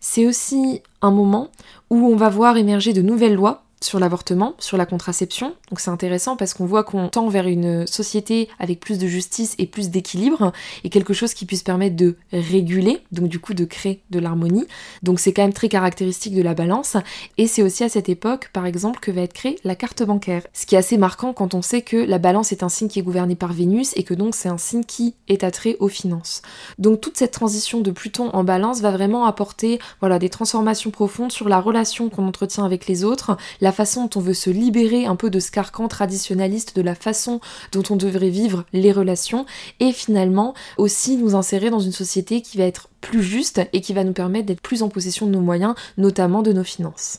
C'est 0.00 0.26
aussi 0.26 0.82
un 1.00 1.10
moment 1.10 1.48
où 1.90 1.96
on 2.06 2.16
va 2.16 2.28
voir 2.28 2.56
émerger 2.56 2.92
de 2.92 3.02
nouvelles 3.02 3.34
lois 3.34 3.63
sur 3.80 3.98
l'avortement, 3.98 4.54
sur 4.58 4.76
la 4.76 4.86
contraception. 4.86 5.54
Donc 5.70 5.80
c'est 5.80 5.90
intéressant 5.90 6.36
parce 6.36 6.54
qu'on 6.54 6.66
voit 6.66 6.84
qu'on 6.84 7.08
tend 7.08 7.28
vers 7.28 7.46
une 7.46 7.86
société 7.86 8.48
avec 8.58 8.80
plus 8.80 8.98
de 8.98 9.06
justice 9.06 9.54
et 9.58 9.66
plus 9.66 9.90
d'équilibre 9.90 10.52
et 10.84 10.90
quelque 10.90 11.12
chose 11.12 11.34
qui 11.34 11.44
puisse 11.44 11.62
permettre 11.62 11.96
de 11.96 12.16
réguler, 12.32 13.02
donc 13.12 13.28
du 13.28 13.38
coup 13.38 13.54
de 13.54 13.64
créer 13.64 14.02
de 14.10 14.18
l'harmonie. 14.18 14.66
Donc 15.02 15.20
c'est 15.20 15.32
quand 15.32 15.42
même 15.42 15.52
très 15.52 15.68
caractéristique 15.68 16.34
de 16.34 16.42
la 16.42 16.54
balance 16.54 16.96
et 17.38 17.46
c'est 17.46 17.62
aussi 17.62 17.84
à 17.84 17.88
cette 17.88 18.08
époque 18.08 18.50
par 18.52 18.66
exemple 18.66 19.00
que 19.00 19.10
va 19.10 19.22
être 19.22 19.34
créée 19.34 19.58
la 19.64 19.74
carte 19.74 20.02
bancaire. 20.02 20.42
Ce 20.52 20.66
qui 20.66 20.74
est 20.74 20.78
assez 20.78 20.96
marquant 20.96 21.32
quand 21.32 21.54
on 21.54 21.62
sait 21.62 21.82
que 21.82 21.96
la 21.96 22.18
balance 22.18 22.52
est 22.52 22.62
un 22.62 22.68
signe 22.68 22.88
qui 22.88 22.98
est 22.98 23.02
gouverné 23.02 23.34
par 23.34 23.52
Vénus 23.52 23.92
et 23.96 24.02
que 24.02 24.14
donc 24.14 24.34
c'est 24.34 24.48
un 24.48 24.58
signe 24.58 24.84
qui 24.84 25.14
est 25.28 25.44
attrait 25.44 25.76
aux 25.80 25.88
finances. 25.88 26.42
Donc 26.78 27.00
toute 27.00 27.16
cette 27.16 27.32
transition 27.32 27.80
de 27.80 27.90
Pluton 27.90 28.30
en 28.32 28.44
balance 28.44 28.80
va 28.80 28.90
vraiment 28.90 29.26
apporter 29.26 29.78
voilà 30.00 30.18
des 30.18 30.30
transformations 30.30 30.90
profondes 30.90 31.32
sur 31.32 31.48
la 31.48 31.60
relation 31.60 32.08
qu'on 32.08 32.26
entretient 32.26 32.64
avec 32.64 32.86
les 32.86 33.04
autres, 33.04 33.36
la 33.60 33.72
façon 33.74 34.04
dont 34.04 34.20
on 34.20 34.20
veut 34.20 34.32
se 34.32 34.48
libérer 34.48 35.04
un 35.04 35.16
peu 35.16 35.28
de 35.28 35.38
ce 35.38 35.50
carcan 35.50 35.86
traditionnaliste, 35.88 36.74
de 36.74 36.80
la 36.80 36.94
façon 36.94 37.40
dont 37.72 37.82
on 37.90 37.96
devrait 37.96 38.30
vivre 38.30 38.64
les 38.72 38.92
relations, 38.92 39.44
et 39.80 39.92
finalement 39.92 40.54
aussi 40.78 41.18
nous 41.18 41.34
insérer 41.34 41.68
dans 41.68 41.80
une 41.80 41.92
société 41.92 42.40
qui 42.40 42.56
va 42.56 42.64
être 42.64 42.88
plus 43.02 43.22
juste 43.22 43.60
et 43.74 43.82
qui 43.82 43.92
va 43.92 44.04
nous 44.04 44.14
permettre 44.14 44.46
d'être 44.46 44.62
plus 44.62 44.82
en 44.82 44.88
possession 44.88 45.26
de 45.26 45.32
nos 45.32 45.40
moyens, 45.40 45.74
notamment 45.98 46.40
de 46.40 46.52
nos 46.52 46.64
finances. 46.64 47.18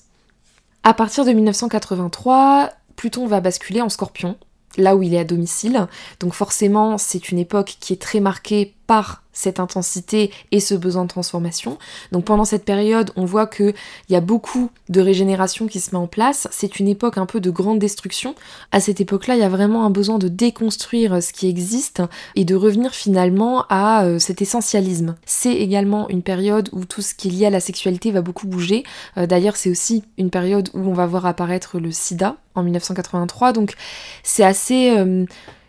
À 0.83 0.93
partir 0.93 1.25
de 1.25 1.31
1983, 1.31 2.71
Pluton 2.95 3.27
va 3.27 3.41
basculer 3.41 3.81
en 3.81 3.89
scorpion, 3.89 4.37
là 4.77 4.95
où 4.95 5.03
il 5.03 5.13
est 5.13 5.19
à 5.19 5.23
domicile. 5.23 5.87
Donc 6.19 6.33
forcément, 6.33 6.97
c'est 6.97 7.29
une 7.29 7.39
époque 7.39 7.77
qui 7.79 7.93
est 7.93 8.01
très 8.01 8.19
marquée 8.19 8.75
par 8.87 9.23
cette 9.35 9.59
intensité 9.59 10.31
et 10.51 10.59
ce 10.59 10.73
besoin 10.73 11.03
de 11.03 11.09
transformation. 11.09 11.77
Donc 12.11 12.25
pendant 12.25 12.45
cette 12.45 12.65
période, 12.65 13.11
on 13.15 13.25
voit 13.25 13.45
qu'il 13.45 13.75
y 14.09 14.15
a 14.15 14.21
beaucoup 14.21 14.71
de 14.89 15.01
régénération 15.01 15.67
qui 15.67 15.79
se 15.79 15.91
met 15.91 16.01
en 16.01 16.07
place. 16.07 16.47
C'est 16.49 16.79
une 16.79 16.87
époque 16.87 17.19
un 17.19 17.27
peu 17.27 17.39
de 17.39 17.51
grande 17.51 17.77
destruction. 17.77 18.33
À 18.71 18.79
cette 18.79 19.01
époque-là, 19.01 19.35
il 19.35 19.41
y 19.41 19.43
a 19.43 19.49
vraiment 19.49 19.85
un 19.85 19.91
besoin 19.91 20.17
de 20.17 20.27
déconstruire 20.27 21.21
ce 21.21 21.31
qui 21.33 21.47
existe 21.47 22.01
et 22.35 22.45
de 22.45 22.55
revenir 22.55 22.93
finalement 22.93 23.65
à 23.69 24.05
euh, 24.05 24.17
cet 24.17 24.41
essentialisme. 24.41 25.15
C'est 25.25 25.53
également 25.53 26.09
une 26.09 26.23
période 26.23 26.69
où 26.71 26.85
tout 26.85 27.01
ce 27.01 27.13
qui 27.13 27.27
est 27.27 27.31
lié 27.31 27.45
à 27.47 27.49
la 27.49 27.59
sexualité 27.59 28.11
va 28.11 28.21
beaucoup 28.21 28.47
bouger. 28.47 28.83
Euh, 29.17 29.27
d'ailleurs, 29.27 29.57
c'est 29.57 29.69
aussi 29.69 30.03
une 30.17 30.29
période 30.29 30.69
où 30.73 30.79
on 30.79 30.93
va 30.93 31.05
voir 31.05 31.25
apparaître 31.25 31.79
le 31.79 31.91
sida 31.91 32.37
en 32.55 32.63
1983. 32.63 33.53
Donc 33.53 33.73
c'est 34.23 34.43
assez... 34.43 34.97
Euh, 34.97 35.25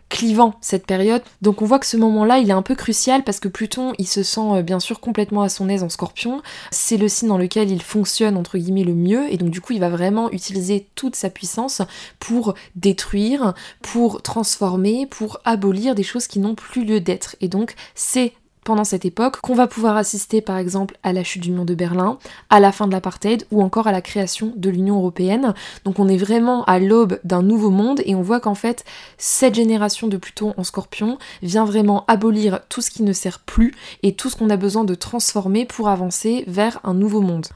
clivant 0.08 0.54
cette 0.60 0.86
période. 0.86 1.22
Donc 1.42 1.62
on 1.62 1.66
voit 1.66 1.78
que 1.78 1.86
ce 1.86 1.96
moment-là, 1.96 2.38
il 2.38 2.48
est 2.48 2.54
un 2.54 2.62
peu 2.62 2.74
crucial 2.74 3.24
parce 3.24 3.40
que 3.40 3.48
Pluton, 3.48 3.92
il 3.98 4.06
se 4.06 4.22
sent 4.22 4.40
euh, 4.40 4.62
bien 4.62 4.80
sûr 4.80 5.00
complètement 5.00 5.42
à 5.42 5.48
son 5.48 5.68
aise 5.68 5.82
en 5.82 5.88
scorpion. 5.88 6.42
C'est 6.70 6.96
le 6.96 7.08
signe 7.08 7.28
dans 7.28 7.38
lequel 7.38 7.70
il 7.70 7.82
fonctionne 7.82 8.36
entre 8.36 8.58
guillemets 8.58 8.84
le 8.84 8.94
mieux 8.94 9.32
et 9.32 9.36
donc 9.36 9.50
du 9.50 9.60
coup, 9.60 9.72
il 9.72 9.80
va 9.80 9.88
vraiment 9.88 10.30
utiliser 10.30 10.88
toute 10.94 11.16
sa 11.16 11.30
puissance 11.30 11.82
pour 12.18 12.54
détruire, 12.74 13.54
pour 13.82 14.22
transformer, 14.22 15.06
pour 15.06 15.40
abolir 15.44 15.94
des 15.94 16.02
choses 16.02 16.26
qui 16.26 16.38
n'ont 16.38 16.54
plus 16.54 16.84
lieu 16.84 17.00
d'être. 17.00 17.36
Et 17.40 17.48
donc 17.48 17.74
c'est 17.94 18.32
pendant 18.66 18.84
cette 18.84 19.04
époque 19.06 19.40
qu'on 19.40 19.54
va 19.54 19.68
pouvoir 19.68 19.96
assister 19.96 20.42
par 20.42 20.58
exemple 20.58 20.98
à 21.02 21.12
la 21.12 21.24
chute 21.24 21.42
du 21.42 21.52
mur 21.52 21.64
de 21.64 21.74
Berlin, 21.74 22.18
à 22.50 22.60
la 22.60 22.72
fin 22.72 22.86
de 22.86 22.92
l'apartheid 22.92 23.46
ou 23.50 23.62
encore 23.62 23.86
à 23.86 23.92
la 23.92 24.02
création 24.02 24.52
de 24.56 24.68
l'Union 24.68 24.96
européenne. 24.96 25.54
Donc 25.84 25.98
on 25.98 26.08
est 26.08 26.16
vraiment 26.16 26.64
à 26.64 26.78
l'aube 26.78 27.20
d'un 27.24 27.42
nouveau 27.42 27.70
monde 27.70 28.02
et 28.04 28.14
on 28.14 28.22
voit 28.22 28.40
qu'en 28.40 28.56
fait 28.56 28.84
cette 29.18 29.54
génération 29.54 30.08
de 30.08 30.16
Pluton 30.16 30.52
en 30.56 30.64
scorpion 30.64 31.16
vient 31.42 31.64
vraiment 31.64 32.04
abolir 32.08 32.60
tout 32.68 32.82
ce 32.82 32.90
qui 32.90 33.04
ne 33.04 33.12
sert 33.12 33.38
plus 33.38 33.72
et 34.02 34.14
tout 34.14 34.28
ce 34.28 34.36
qu'on 34.36 34.50
a 34.50 34.56
besoin 34.56 34.84
de 34.84 34.94
transformer 34.94 35.64
pour 35.64 35.88
avancer 35.88 36.44
vers 36.48 36.80
un 36.82 36.94
nouveau 36.94 37.20
monde. 37.20 37.46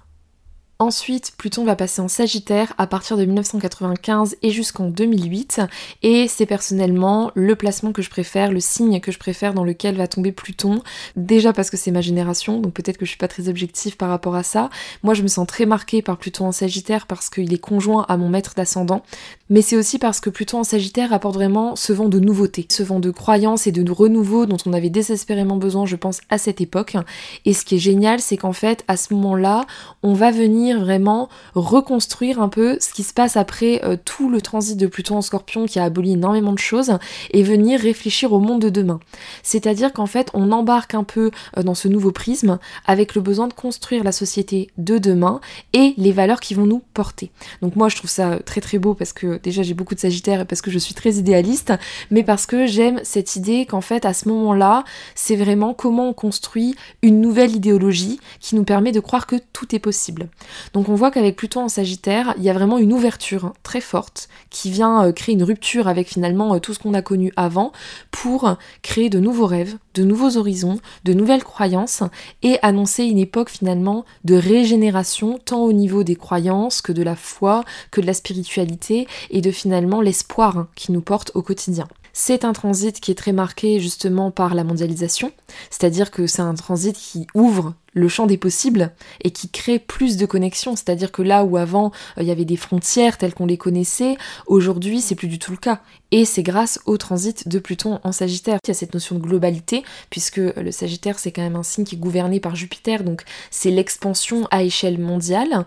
Ensuite, 0.80 1.32
Pluton 1.36 1.64
va 1.66 1.76
passer 1.76 2.00
en 2.00 2.08
Sagittaire 2.08 2.72
à 2.78 2.86
partir 2.86 3.18
de 3.18 3.26
1995 3.26 4.36
et 4.40 4.50
jusqu'en 4.50 4.86
2008. 4.86 5.60
Et 6.02 6.26
c'est 6.26 6.46
personnellement 6.46 7.32
le 7.34 7.54
placement 7.54 7.92
que 7.92 8.00
je 8.00 8.08
préfère, 8.08 8.50
le 8.50 8.60
signe 8.60 8.98
que 9.00 9.12
je 9.12 9.18
préfère 9.18 9.52
dans 9.52 9.62
lequel 9.62 9.96
va 9.96 10.08
tomber 10.08 10.32
Pluton. 10.32 10.80
Déjà 11.16 11.52
parce 11.52 11.68
que 11.68 11.76
c'est 11.76 11.90
ma 11.90 12.00
génération, 12.00 12.60
donc 12.60 12.72
peut-être 12.72 12.96
que 12.96 13.04
je 13.04 13.10
suis 13.10 13.18
pas 13.18 13.28
très 13.28 13.50
objective 13.50 13.98
par 13.98 14.08
rapport 14.08 14.34
à 14.34 14.42
ça. 14.42 14.70
Moi, 15.02 15.12
je 15.12 15.22
me 15.22 15.28
sens 15.28 15.46
très 15.46 15.66
marquée 15.66 16.00
par 16.00 16.16
Pluton 16.16 16.46
en 16.46 16.52
Sagittaire 16.52 17.06
parce 17.06 17.28
qu'il 17.28 17.52
est 17.52 17.58
conjoint 17.58 18.06
à 18.08 18.16
mon 18.16 18.30
maître 18.30 18.54
d'ascendant. 18.56 19.02
Mais 19.50 19.60
c'est 19.60 19.76
aussi 19.76 19.98
parce 19.98 20.20
que 20.20 20.30
Pluton 20.30 20.60
en 20.60 20.64
Sagittaire 20.64 21.12
apporte 21.12 21.34
vraiment 21.34 21.76
ce 21.76 21.92
vent 21.92 22.08
de 22.08 22.18
nouveauté, 22.18 22.64
ce 22.70 22.82
vent 22.82 23.00
de 23.00 23.10
croyance 23.10 23.66
et 23.66 23.72
de 23.72 23.92
renouveau 23.92 24.46
dont 24.46 24.56
on 24.64 24.72
avait 24.72 24.88
désespérément 24.88 25.56
besoin, 25.58 25.84
je 25.84 25.96
pense, 25.96 26.22
à 26.30 26.38
cette 26.38 26.62
époque. 26.62 26.96
Et 27.44 27.52
ce 27.52 27.66
qui 27.66 27.74
est 27.74 27.80
génial, 27.80 28.20
c'est 28.20 28.38
qu'en 28.38 28.54
fait, 28.54 28.82
à 28.88 28.96
ce 28.96 29.12
moment-là, 29.12 29.66
on 30.02 30.14
va 30.14 30.30
venir 30.30 30.69
vraiment 30.78 31.28
reconstruire 31.54 32.40
un 32.40 32.48
peu 32.48 32.78
ce 32.80 32.92
qui 32.92 33.02
se 33.02 33.12
passe 33.12 33.36
après 33.36 33.80
euh, 33.84 33.96
tout 34.04 34.30
le 34.30 34.40
transit 34.40 34.76
de 34.76 34.86
Pluton 34.86 35.16
en 35.16 35.22
Scorpion 35.22 35.66
qui 35.66 35.78
a 35.78 35.84
aboli 35.84 36.12
énormément 36.12 36.52
de 36.52 36.58
choses 36.58 36.98
et 37.30 37.42
venir 37.42 37.80
réfléchir 37.80 38.32
au 38.32 38.38
monde 38.38 38.60
de 38.60 38.68
demain. 38.68 39.00
C'est-à-dire 39.42 39.92
qu'en 39.92 40.06
fait, 40.06 40.30
on 40.34 40.52
embarque 40.52 40.94
un 40.94 41.04
peu 41.04 41.30
euh, 41.56 41.62
dans 41.62 41.74
ce 41.74 41.88
nouveau 41.88 42.12
prisme 42.12 42.58
avec 42.86 43.14
le 43.14 43.20
besoin 43.20 43.48
de 43.48 43.52
construire 43.52 44.04
la 44.04 44.12
société 44.12 44.70
de 44.78 44.98
demain 44.98 45.40
et 45.72 45.94
les 45.96 46.12
valeurs 46.12 46.40
qui 46.40 46.54
vont 46.54 46.66
nous 46.66 46.82
porter. 46.94 47.30
Donc 47.62 47.76
moi, 47.76 47.88
je 47.88 47.96
trouve 47.96 48.10
ça 48.10 48.38
très 48.44 48.60
très 48.60 48.78
beau 48.78 48.94
parce 48.94 49.12
que 49.12 49.38
déjà 49.38 49.62
j'ai 49.62 49.74
beaucoup 49.74 49.94
de 49.94 50.00
Sagittaire 50.00 50.40
et 50.40 50.44
parce 50.44 50.62
que 50.62 50.70
je 50.70 50.78
suis 50.78 50.94
très 50.94 51.14
idéaliste, 51.14 51.72
mais 52.10 52.22
parce 52.22 52.46
que 52.46 52.66
j'aime 52.66 53.00
cette 53.04 53.36
idée 53.36 53.66
qu'en 53.66 53.80
fait, 53.80 54.04
à 54.04 54.14
ce 54.14 54.28
moment-là, 54.28 54.84
c'est 55.14 55.36
vraiment 55.36 55.74
comment 55.74 56.08
on 56.08 56.12
construit 56.12 56.74
une 57.02 57.20
nouvelle 57.20 57.54
idéologie 57.54 58.20
qui 58.40 58.54
nous 58.54 58.64
permet 58.64 58.92
de 58.92 59.00
croire 59.00 59.26
que 59.26 59.36
tout 59.52 59.74
est 59.74 59.78
possible. 59.78 60.28
Donc 60.72 60.88
on 60.88 60.94
voit 60.94 61.10
qu'avec 61.10 61.36
Pluton 61.36 61.64
en 61.64 61.68
Sagittaire, 61.68 62.34
il 62.38 62.42
y 62.42 62.50
a 62.50 62.52
vraiment 62.52 62.78
une 62.78 62.92
ouverture 62.92 63.46
hein, 63.46 63.52
très 63.62 63.80
forte 63.80 64.28
qui 64.50 64.70
vient 64.70 65.06
euh, 65.06 65.12
créer 65.12 65.34
une 65.34 65.42
rupture 65.42 65.88
avec 65.88 66.08
finalement 66.08 66.54
euh, 66.54 66.58
tout 66.58 66.74
ce 66.74 66.78
qu'on 66.78 66.94
a 66.94 67.02
connu 67.02 67.32
avant 67.36 67.72
pour 68.10 68.56
créer 68.82 69.10
de 69.10 69.20
nouveaux 69.20 69.46
rêves, 69.46 69.76
de 69.94 70.04
nouveaux 70.04 70.36
horizons, 70.36 70.78
de 71.04 71.12
nouvelles 71.12 71.44
croyances 71.44 72.02
et 72.42 72.58
annoncer 72.62 73.04
une 73.04 73.18
époque 73.18 73.50
finalement 73.50 74.04
de 74.24 74.34
régénération 74.34 75.38
tant 75.44 75.62
au 75.62 75.72
niveau 75.72 76.04
des 76.04 76.16
croyances 76.16 76.80
que 76.82 76.92
de 76.92 77.02
la 77.02 77.16
foi, 77.16 77.64
que 77.90 78.00
de 78.00 78.06
la 78.06 78.14
spiritualité 78.14 79.06
et 79.30 79.40
de 79.40 79.50
finalement 79.50 80.00
l'espoir 80.00 80.58
hein, 80.58 80.68
qui 80.74 80.92
nous 80.92 81.00
porte 81.00 81.32
au 81.34 81.42
quotidien. 81.42 81.86
C'est 82.12 82.44
un 82.44 82.52
transit 82.52 83.00
qui 83.00 83.10
est 83.10 83.16
très 83.16 83.32
marqué 83.32 83.80
justement 83.80 84.30
par 84.30 84.54
la 84.54 84.64
mondialisation, 84.64 85.32
c'est-à-dire 85.70 86.10
que 86.10 86.26
c'est 86.26 86.42
un 86.42 86.54
transit 86.54 86.96
qui 86.96 87.26
ouvre 87.34 87.74
le 87.92 88.08
champ 88.08 88.26
des 88.26 88.36
possibles 88.36 88.92
et 89.22 89.30
qui 89.30 89.48
crée 89.48 89.78
plus 89.78 90.16
de 90.16 90.26
connexions. 90.26 90.76
C'est-à-dire 90.76 91.12
que 91.12 91.22
là 91.22 91.44
où 91.44 91.56
avant 91.56 91.92
euh, 92.18 92.22
il 92.22 92.28
y 92.28 92.30
avait 92.30 92.44
des 92.44 92.56
frontières 92.56 93.18
telles 93.18 93.34
qu'on 93.34 93.46
les 93.46 93.58
connaissait, 93.58 94.16
aujourd'hui 94.46 95.00
c'est 95.00 95.14
plus 95.14 95.28
du 95.28 95.38
tout 95.38 95.50
le 95.50 95.56
cas. 95.56 95.80
Et 96.12 96.24
c'est 96.24 96.42
grâce 96.42 96.80
au 96.86 96.96
transit 96.96 97.46
de 97.46 97.58
Pluton 97.58 98.00
en 98.02 98.10
Sagittaire. 98.10 98.58
Il 98.64 98.68
y 98.68 98.70
a 98.72 98.74
cette 98.74 98.94
notion 98.94 99.14
de 99.14 99.20
globalité, 99.20 99.84
puisque 100.10 100.38
le 100.38 100.72
Sagittaire 100.72 101.18
c'est 101.18 101.30
quand 101.30 101.42
même 101.42 101.56
un 101.56 101.62
signe 101.62 101.84
qui 101.84 101.94
est 101.94 101.98
gouverné 101.98 102.40
par 102.40 102.56
Jupiter, 102.56 103.04
donc 103.04 103.22
c'est 103.50 103.70
l'expansion 103.70 104.46
à 104.50 104.62
échelle 104.62 104.98
mondiale. 104.98 105.64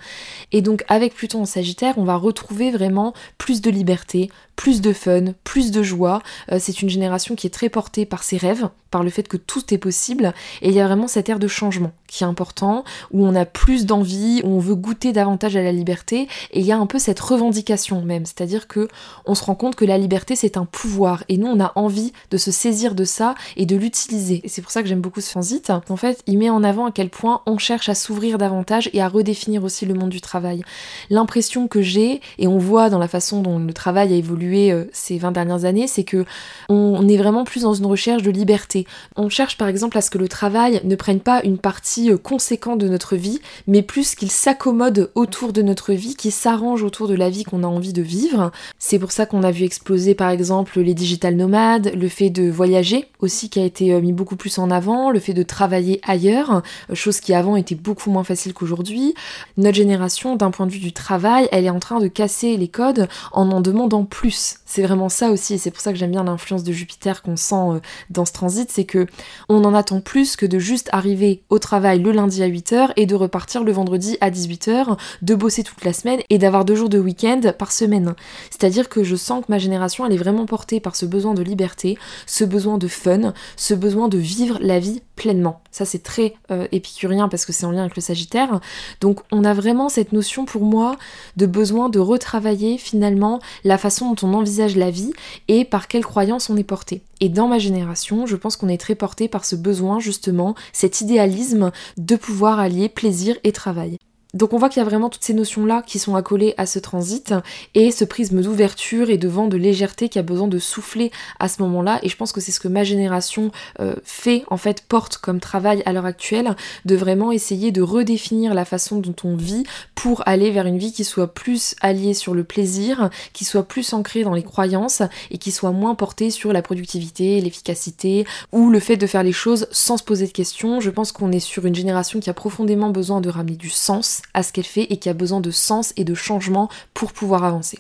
Et 0.51 0.61
donc 0.61 0.83
avec 0.89 1.15
Pluton 1.15 1.41
en 1.41 1.45
Sagittaire, 1.45 1.97
on 1.97 2.03
va 2.03 2.17
retrouver 2.17 2.71
vraiment 2.71 3.13
plus 3.37 3.61
de 3.61 3.69
liberté, 3.69 4.29
plus 4.55 4.81
de 4.81 4.93
fun, 4.93 5.33
plus 5.43 5.71
de 5.71 5.81
joie. 5.81 6.21
Euh, 6.51 6.57
c'est 6.59 6.81
une 6.81 6.89
génération 6.89 7.35
qui 7.35 7.47
est 7.47 7.51
très 7.51 7.69
portée 7.69 8.05
par 8.05 8.23
ses 8.23 8.37
rêves, 8.37 8.69
par 8.93 9.03
le 9.03 9.09
fait 9.09 9.27
que 9.27 9.37
tout 9.37 9.73
est 9.73 9.79
possible, 9.79 10.35
et 10.61 10.69
il 10.69 10.75
y 10.75 10.79
a 10.79 10.85
vraiment 10.85 11.07
cette 11.07 11.27
ère 11.27 11.39
de 11.39 11.47
changement 11.47 11.91
qui 12.05 12.23
est 12.23 12.27
important, 12.27 12.83
où 13.11 13.25
on 13.25 13.33
a 13.33 13.43
plus 13.43 13.87
d'envie, 13.87 14.41
où 14.43 14.49
on 14.49 14.59
veut 14.59 14.75
goûter 14.75 15.13
davantage 15.13 15.55
à 15.55 15.63
la 15.63 15.71
liberté, 15.71 16.27
et 16.51 16.59
il 16.59 16.65
y 16.65 16.71
a 16.71 16.77
un 16.77 16.85
peu 16.85 16.99
cette 16.99 17.19
revendication 17.19 18.03
même, 18.03 18.27
c'est-à-dire 18.27 18.67
que 18.67 18.87
on 19.25 19.33
se 19.33 19.43
rend 19.43 19.55
compte 19.55 19.73
que 19.73 19.83
la 19.83 19.97
liberté 19.97 20.35
c'est 20.35 20.57
un 20.57 20.65
pouvoir, 20.65 21.23
et 21.27 21.37
nous 21.37 21.47
on 21.47 21.59
a 21.59 21.71
envie 21.73 22.13
de 22.29 22.37
se 22.37 22.51
saisir 22.51 22.93
de 22.93 23.03
ça 23.03 23.33
et 23.57 23.65
de 23.65 23.75
l'utiliser. 23.75 24.41
Et 24.43 24.47
c'est 24.47 24.61
pour 24.61 24.69
ça 24.69 24.83
que 24.83 24.87
j'aime 24.87 25.01
beaucoup 25.01 25.21
ce 25.21 25.31
transit. 25.31 25.71
En 25.71 25.97
fait, 25.97 26.21
il 26.27 26.37
met 26.37 26.51
en 26.51 26.63
avant 26.63 26.85
à 26.85 26.91
quel 26.91 27.09
point 27.09 27.41
on 27.47 27.57
cherche 27.57 27.89
à 27.89 27.95
s'ouvrir 27.95 28.37
davantage 28.37 28.91
et 28.93 29.01
à 29.01 29.07
redéfinir 29.07 29.63
aussi 29.63 29.87
le 29.87 29.95
monde 29.95 30.11
du 30.11 30.21
travail. 30.21 30.61
L'impression 31.09 31.67
que 31.67 31.81
j'ai, 31.81 32.21
et 32.37 32.45
on 32.45 32.59
voit 32.59 32.91
dans 32.91 32.99
la 32.99 33.07
façon 33.07 33.41
dont 33.41 33.57
le 33.57 33.73
travail 33.73 34.13
a 34.13 34.15
évolué 34.15 34.71
euh, 34.71 34.85
ces 34.93 35.17
20 35.17 35.31
dernières 35.31 35.65
années, 35.65 35.87
c'est 35.87 36.03
que 36.03 36.25
on 36.69 37.07
est 37.07 37.17
vraiment 37.17 37.43
plus 37.43 37.63
dans 37.63 37.73
une 37.73 37.87
recherche 37.87 38.21
de 38.21 38.29
liberté. 38.29 38.82
On 39.15 39.29
cherche 39.29 39.57
par 39.57 39.67
exemple 39.67 39.97
à 39.97 40.01
ce 40.01 40.09
que 40.09 40.17
le 40.17 40.27
travail 40.27 40.81
ne 40.83 40.95
prenne 40.95 41.19
pas 41.19 41.41
une 41.43 41.57
partie 41.57 42.11
euh, 42.11 42.17
conséquent 42.17 42.75
de 42.75 42.87
notre 42.87 43.15
vie, 43.15 43.39
mais 43.67 43.81
plus 43.81 44.15
qu'il 44.15 44.31
s'accommode 44.31 45.11
autour 45.15 45.53
de 45.53 45.61
notre 45.61 45.93
vie, 45.93 46.15
qu'il 46.15 46.31
s'arrange 46.31 46.83
autour 46.83 47.07
de 47.07 47.15
la 47.15 47.29
vie 47.29 47.43
qu'on 47.43 47.63
a 47.63 47.67
envie 47.67 47.93
de 47.93 48.01
vivre. 48.01 48.51
C'est 48.79 48.99
pour 48.99 49.11
ça 49.11 49.25
qu'on 49.25 49.43
a 49.43 49.51
vu 49.51 49.63
exploser 49.63 50.15
par 50.15 50.29
exemple 50.29 50.79
les 50.79 50.93
digital 50.93 51.35
nomades, 51.35 51.91
le 51.95 52.09
fait 52.09 52.29
de 52.29 52.49
voyager 52.49 53.05
aussi 53.19 53.49
qui 53.49 53.59
a 53.59 53.65
été 53.65 53.93
euh, 53.93 54.01
mis 54.01 54.13
beaucoup 54.13 54.35
plus 54.35 54.57
en 54.57 54.69
avant, 54.69 55.11
le 55.11 55.19
fait 55.19 55.33
de 55.33 55.43
travailler 55.43 55.99
ailleurs, 56.03 56.61
euh, 56.89 56.95
chose 56.95 57.19
qui 57.19 57.33
avant 57.33 57.55
était 57.55 57.75
beaucoup 57.75 58.11
moins 58.11 58.23
facile 58.23 58.53
qu'aujourd'hui. 58.53 59.13
Notre 59.57 59.77
génération, 59.77 60.35
d'un 60.35 60.51
point 60.51 60.67
de 60.67 60.71
vue 60.71 60.79
du 60.79 60.93
travail, 60.93 61.47
elle 61.51 61.65
est 61.65 61.69
en 61.69 61.79
train 61.79 61.99
de 61.99 62.07
casser 62.07 62.57
les 62.57 62.67
codes 62.67 63.07
en 63.31 63.51
en 63.51 63.61
demandant 63.61 64.05
plus. 64.05 64.57
C'est 64.73 64.81
vraiment 64.81 65.07
ça 65.07 65.29
aussi, 65.29 65.53
et 65.53 65.57
c'est 65.59 65.69
pour 65.69 65.81
ça 65.81 65.93
que 65.93 65.99
j'aime 65.99 66.09
bien 66.09 66.23
l'influence 66.23 66.63
de 66.63 66.71
Jupiter 66.71 67.21
qu'on 67.21 67.35
sent 67.35 67.79
dans 68.09 68.25
ce 68.25 68.33
transit, 68.33 68.71
c'est 68.71 68.85
que 68.85 69.05
on 69.47 69.63
en 69.65 69.75
attend 69.75 70.01
plus 70.01 70.35
que 70.35 70.47
de 70.47 70.57
juste 70.57 70.89
arriver 70.91 71.43
au 71.51 71.59
travail 71.59 72.01
le 72.01 72.11
lundi 72.11 72.41
à 72.41 72.49
8h 72.49 72.91
et 72.95 73.05
de 73.05 73.13
repartir 73.13 73.63
le 73.63 73.71
vendredi 73.71 74.17
à 74.19 74.31
18h, 74.31 74.97
de 75.21 75.35
bosser 75.35 75.61
toute 75.61 75.85
la 75.85 75.93
semaine 75.93 76.21
et 76.31 76.39
d'avoir 76.39 76.65
deux 76.65 76.73
jours 76.73 76.89
de 76.89 76.97
week-end 76.97 77.53
par 77.55 77.71
semaine. 77.71 78.15
C'est-à-dire 78.49 78.89
que 78.89 79.03
je 79.03 79.15
sens 79.15 79.45
que 79.45 79.51
ma 79.51 79.59
génération, 79.59 80.07
elle 80.07 80.13
est 80.13 80.17
vraiment 80.17 80.47
portée 80.47 80.79
par 80.79 80.95
ce 80.95 81.05
besoin 81.05 81.35
de 81.35 81.43
liberté, 81.43 81.99
ce 82.25 82.43
besoin 82.43 82.79
de 82.79 82.87
fun, 82.87 83.35
ce 83.55 83.75
besoin 83.75 84.07
de 84.07 84.17
vivre 84.17 84.57
la 84.59 84.79
vie 84.79 85.03
pleinement. 85.15 85.61
Ça 85.69 85.85
c'est 85.85 86.01
très 86.01 86.33
euh, 86.49 86.67
épicurien 86.71 87.29
parce 87.29 87.45
que 87.45 87.53
c'est 87.53 87.65
en 87.65 87.71
lien 87.71 87.81
avec 87.81 87.95
le 87.95 88.01
Sagittaire. 88.01 88.59
Donc 89.01 89.21
on 89.31 89.43
a 89.43 89.53
vraiment 89.53 89.89
cette 89.89 90.13
notion 90.13 90.45
pour 90.45 90.63
moi 90.63 90.97
de 91.37 91.45
besoin 91.45 91.89
de 91.89 91.99
retravailler 91.99 92.79
finalement 92.79 93.39
la 93.63 93.77
façon 93.77 94.11
dont 94.13 94.27
on 94.27 94.33
envisage 94.33 94.62
la 94.67 94.91
vie 94.91 95.11
et 95.47 95.65
par 95.65 95.87
quelles 95.87 96.05
croyances 96.05 96.49
on 96.49 96.57
est 96.57 96.63
porté. 96.63 97.01
Et 97.19 97.29
dans 97.29 97.47
ma 97.47 97.59
génération, 97.59 98.25
je 98.25 98.35
pense 98.35 98.57
qu'on 98.57 98.69
est 98.69 98.77
très 98.77 98.95
porté 98.95 99.27
par 99.27 99.45
ce 99.45 99.55
besoin 99.55 99.99
justement, 99.99 100.55
cet 100.71 101.01
idéalisme 101.01 101.71
de 101.97 102.15
pouvoir 102.15 102.59
allier 102.59 102.89
plaisir 102.89 103.37
et 103.43 103.51
travail. 103.51 103.97
Donc 104.33 104.53
on 104.53 104.57
voit 104.57 104.69
qu'il 104.69 104.79
y 104.79 104.81
a 104.81 104.89
vraiment 104.89 105.09
toutes 105.09 105.23
ces 105.23 105.35
notions-là 105.35 105.83
qui 105.85 105.99
sont 105.99 106.15
accolées 106.15 106.55
à 106.57 106.65
ce 106.65 106.79
transit 106.79 107.35
et 107.75 107.91
ce 107.91 108.03
prisme 108.03 108.41
d'ouverture 108.41 109.11
et 109.11 109.19
de 109.19 109.27
vent 109.27 109.47
de 109.47 109.57
légèreté 109.57 110.09
qui 110.09 110.17
a 110.17 110.23
besoin 110.23 110.47
de 110.47 110.57
souffler 110.57 111.11
à 111.39 111.47
ce 111.47 111.61
moment-là. 111.61 111.99
Et 112.01 112.09
je 112.09 112.17
pense 112.17 112.31
que 112.31 112.41
c'est 112.41 112.51
ce 112.51 112.59
que 112.59 112.67
ma 112.67 112.83
génération 112.83 113.51
euh, 113.79 113.93
fait, 114.03 114.43
en 114.49 114.57
fait, 114.57 114.81
porte 114.81 115.17
comme 115.17 115.39
travail 115.39 115.83
à 115.85 115.93
l'heure 115.93 116.07
actuelle, 116.07 116.55
de 116.85 116.95
vraiment 116.95 117.31
essayer 117.31 117.71
de 117.71 117.83
redéfinir 117.83 118.55
la 118.55 118.65
façon 118.65 118.97
dont 118.97 119.13
on 119.23 119.35
vit 119.35 119.65
pour 119.93 120.27
aller 120.27 120.49
vers 120.49 120.65
une 120.65 120.79
vie 120.79 120.93
qui 120.93 121.03
soit 121.03 121.31
plus 121.31 121.75
alliée 121.81 122.15
sur 122.15 122.33
le 122.33 122.43
plaisir, 122.43 123.11
qui 123.33 123.45
soit 123.45 123.67
plus 123.67 123.93
ancrée 123.93 124.23
dans 124.23 124.33
les 124.33 124.41
croyances 124.41 125.03
et 125.29 125.37
qui 125.37 125.51
soit 125.51 125.71
moins 125.71 125.93
portée 125.93 126.31
sur 126.31 126.53
la 126.53 126.63
productivité, 126.63 127.39
l'efficacité 127.39 128.25
ou 128.51 128.71
le 128.71 128.79
fait 128.79 128.97
de 128.97 129.05
faire 129.05 129.21
les 129.21 129.31
choses 129.31 129.67
sans 129.69 129.97
se 129.97 130.03
poser 130.03 130.25
de 130.25 130.31
questions. 130.31 130.79
Je 130.79 130.89
pense 130.89 131.11
qu'on 131.11 131.31
est 131.31 131.39
sur 131.39 131.67
une 131.67 131.75
génération 131.75 132.19
qui 132.19 132.31
a 132.31 132.33
profondément 132.33 132.89
besoin 132.89 133.21
de 133.21 133.29
ramener 133.29 133.57
du 133.57 133.69
sens 133.69 134.22
à 134.33 134.43
ce 134.43 134.51
qu'elle 134.53 134.63
fait 134.63 134.91
et 134.91 134.97
qui 134.97 135.09
a 135.09 135.13
besoin 135.13 135.41
de 135.41 135.51
sens 135.51 135.93
et 135.97 136.03
de 136.03 136.13
changement 136.13 136.69
pour 136.93 137.13
pouvoir 137.13 137.43
avancer. 137.43 137.79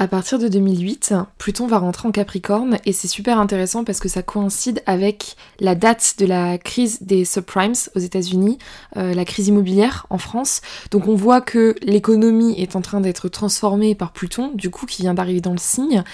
À 0.00 0.06
partir 0.06 0.38
de 0.38 0.46
2008, 0.46 1.12
Pluton 1.38 1.66
va 1.66 1.78
rentrer 1.78 2.06
en 2.06 2.12
Capricorne 2.12 2.78
et 2.84 2.92
c'est 2.92 3.08
super 3.08 3.40
intéressant 3.40 3.82
parce 3.82 3.98
que 3.98 4.08
ça 4.08 4.22
coïncide 4.22 4.80
avec 4.86 5.34
la 5.58 5.74
date 5.74 6.14
de 6.20 6.24
la 6.24 6.56
crise 6.56 7.02
des 7.02 7.24
subprimes 7.24 7.72
aux 7.96 7.98
États-Unis, 7.98 8.58
euh, 8.96 9.12
la 9.12 9.24
crise 9.24 9.48
immobilière 9.48 10.06
en 10.08 10.18
France. 10.18 10.60
Donc 10.92 11.08
on 11.08 11.16
voit 11.16 11.40
que 11.40 11.74
l'économie 11.82 12.54
est 12.62 12.76
en 12.76 12.80
train 12.80 13.00
d'être 13.00 13.28
transformée 13.28 13.96
par 13.96 14.12
Pluton, 14.12 14.52
du 14.54 14.70
coup 14.70 14.86
qui 14.86 15.02
vient 15.02 15.14
d'arriver 15.14 15.40
dans 15.40 15.50
le 15.50 15.58
signe. 15.58 16.04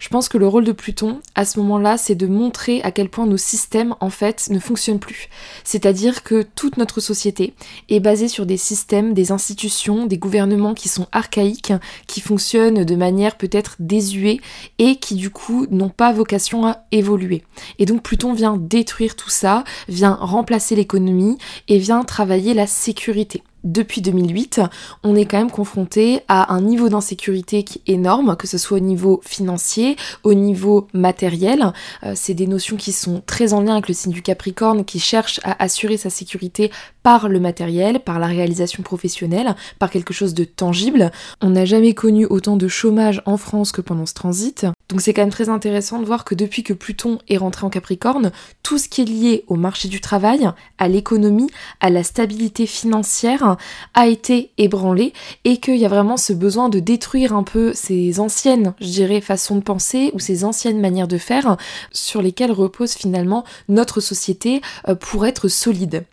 Je 0.00 0.08
pense 0.08 0.30
que 0.30 0.38
le 0.38 0.48
rôle 0.48 0.64
de 0.64 0.72
Pluton, 0.72 1.20
à 1.34 1.44
ce 1.44 1.60
moment-là, 1.60 1.98
c'est 1.98 2.14
de 2.14 2.26
montrer 2.26 2.80
à 2.82 2.90
quel 2.90 3.10
point 3.10 3.26
nos 3.26 3.36
systèmes, 3.36 3.94
en 4.00 4.08
fait, 4.08 4.48
ne 4.50 4.58
fonctionnent 4.58 4.98
plus. 4.98 5.28
C'est-à-dire 5.62 6.22
que 6.22 6.42
toute 6.42 6.78
notre 6.78 7.00
société 7.00 7.52
est 7.90 8.00
basée 8.00 8.26
sur 8.26 8.46
des 8.46 8.56
systèmes, 8.56 9.12
des 9.12 9.30
institutions, 9.30 10.06
des 10.06 10.16
gouvernements 10.16 10.72
qui 10.72 10.88
sont 10.88 11.06
archaïques, 11.12 11.74
qui 12.06 12.22
fonctionnent 12.22 12.84
de 12.84 12.96
manière 12.96 13.36
peut-être 13.36 13.76
désuée 13.78 14.40
et 14.78 14.96
qui, 14.96 15.16
du 15.16 15.28
coup, 15.28 15.66
n'ont 15.70 15.90
pas 15.90 16.12
vocation 16.12 16.66
à 16.66 16.78
évoluer. 16.92 17.44
Et 17.78 17.84
donc 17.84 18.02
Pluton 18.02 18.32
vient 18.32 18.56
détruire 18.56 19.16
tout 19.16 19.28
ça, 19.28 19.64
vient 19.86 20.14
remplacer 20.14 20.76
l'économie 20.76 21.36
et 21.68 21.76
vient 21.76 22.04
travailler 22.04 22.54
la 22.54 22.66
sécurité 22.66 23.42
depuis 23.64 24.00
2008, 24.00 24.60
on 25.04 25.14
est 25.14 25.24
quand 25.24 25.38
même 25.38 25.50
confronté 25.50 26.20
à 26.28 26.54
un 26.54 26.60
niveau 26.60 26.88
d'insécurité 26.88 27.62
qui 27.62 27.82
est 27.86 27.92
énorme, 27.92 28.36
que 28.36 28.46
ce 28.46 28.58
soit 28.58 28.78
au 28.78 28.80
niveau 28.80 29.20
financier, 29.24 29.96
au 30.22 30.34
niveau 30.34 30.86
matériel. 30.92 31.72
Euh, 32.04 32.12
c'est 32.14 32.34
des 32.34 32.46
notions 32.46 32.76
qui 32.76 32.92
sont 32.92 33.22
très 33.26 33.52
en 33.52 33.60
lien 33.60 33.72
avec 33.72 33.88
le 33.88 33.94
signe 33.94 34.12
du 34.12 34.22
Capricorne 34.22 34.84
qui 34.84 34.98
cherche 34.98 35.40
à 35.44 35.62
assurer 35.62 35.96
sa 35.96 36.10
sécurité 36.10 36.70
par 37.02 37.28
le 37.28 37.40
matériel, 37.40 38.00
par 38.00 38.18
la 38.18 38.26
réalisation 38.26 38.82
professionnelle, 38.82 39.54
par 39.78 39.90
quelque 39.90 40.12
chose 40.12 40.34
de 40.34 40.44
tangible. 40.44 41.10
On 41.40 41.50
n'a 41.50 41.64
jamais 41.64 41.94
connu 41.94 42.26
autant 42.26 42.56
de 42.56 42.68
chômage 42.68 43.22
en 43.26 43.36
France 43.36 43.72
que 43.72 43.80
pendant 43.80 44.06
ce 44.06 44.14
transit. 44.14 44.66
Donc 44.90 45.00
c'est 45.00 45.14
quand 45.14 45.22
même 45.22 45.30
très 45.30 45.48
intéressant 45.48 46.00
de 46.00 46.04
voir 46.04 46.24
que 46.24 46.34
depuis 46.34 46.64
que 46.64 46.72
Pluton 46.72 47.18
est 47.28 47.36
rentré 47.36 47.64
en 47.64 47.70
Capricorne, 47.70 48.32
tout 48.64 48.76
ce 48.76 48.88
qui 48.88 49.02
est 49.02 49.04
lié 49.04 49.44
au 49.46 49.54
marché 49.54 49.88
du 49.88 50.00
travail, 50.00 50.50
à 50.78 50.88
l'économie, 50.88 51.48
à 51.80 51.90
la 51.90 52.02
stabilité 52.02 52.66
financière 52.66 53.56
a 53.94 54.06
été 54.08 54.50
ébranlé 54.58 55.12
et 55.44 55.58
qu'il 55.58 55.76
y 55.76 55.84
a 55.84 55.88
vraiment 55.88 56.16
ce 56.16 56.32
besoin 56.32 56.68
de 56.68 56.80
détruire 56.80 57.34
un 57.34 57.44
peu 57.44 57.72
ces 57.72 58.18
anciennes, 58.18 58.74
je 58.80 58.88
dirais, 58.88 59.20
façons 59.20 59.56
de 59.56 59.62
penser 59.62 60.10
ou 60.12 60.18
ces 60.18 60.44
anciennes 60.44 60.80
manières 60.80 61.08
de 61.08 61.18
faire 61.18 61.56
sur 61.92 62.20
lesquelles 62.20 62.52
repose 62.52 62.94
finalement 62.94 63.44
notre 63.68 64.00
société 64.00 64.60
euh, 64.88 64.96
pour 64.96 65.24
être 65.24 65.46
solide. 65.46 66.04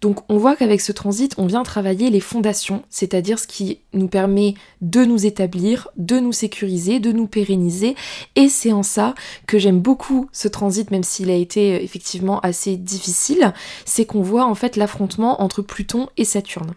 Donc 0.00 0.20
on 0.28 0.38
voit 0.38 0.56
qu'avec 0.56 0.80
ce 0.80 0.92
transit, 0.92 1.34
on 1.38 1.46
vient 1.46 1.62
travailler 1.62 2.10
les 2.10 2.20
fondations, 2.20 2.82
c'est-à-dire 2.90 3.38
ce 3.38 3.46
qui 3.46 3.80
nous 3.92 4.08
permet 4.08 4.54
de 4.80 5.04
nous 5.04 5.26
établir, 5.26 5.88
de 5.96 6.20
nous 6.20 6.32
sécuriser, 6.32 7.00
de 7.00 7.12
nous 7.12 7.26
pérenniser. 7.26 7.96
Et 8.36 8.48
c'est 8.48 8.72
en 8.72 8.82
ça 8.82 9.14
que 9.46 9.58
j'aime 9.58 9.80
beaucoup 9.80 10.28
ce 10.32 10.48
transit, 10.48 10.90
même 10.90 11.02
s'il 11.02 11.30
a 11.30 11.34
été 11.34 11.74
euh, 11.74 11.82
effectivement 11.82 12.40
assez 12.40 12.76
difficile, 12.76 13.52
c'est 13.84 14.04
qu'on 14.04 14.22
voit 14.22 14.44
en 14.44 14.54
fait 14.54 14.76
l'affrontement 14.76 15.42
entre 15.42 15.62
Pluton 15.62 16.08
et 16.16 16.24
Saturne. 16.24 16.74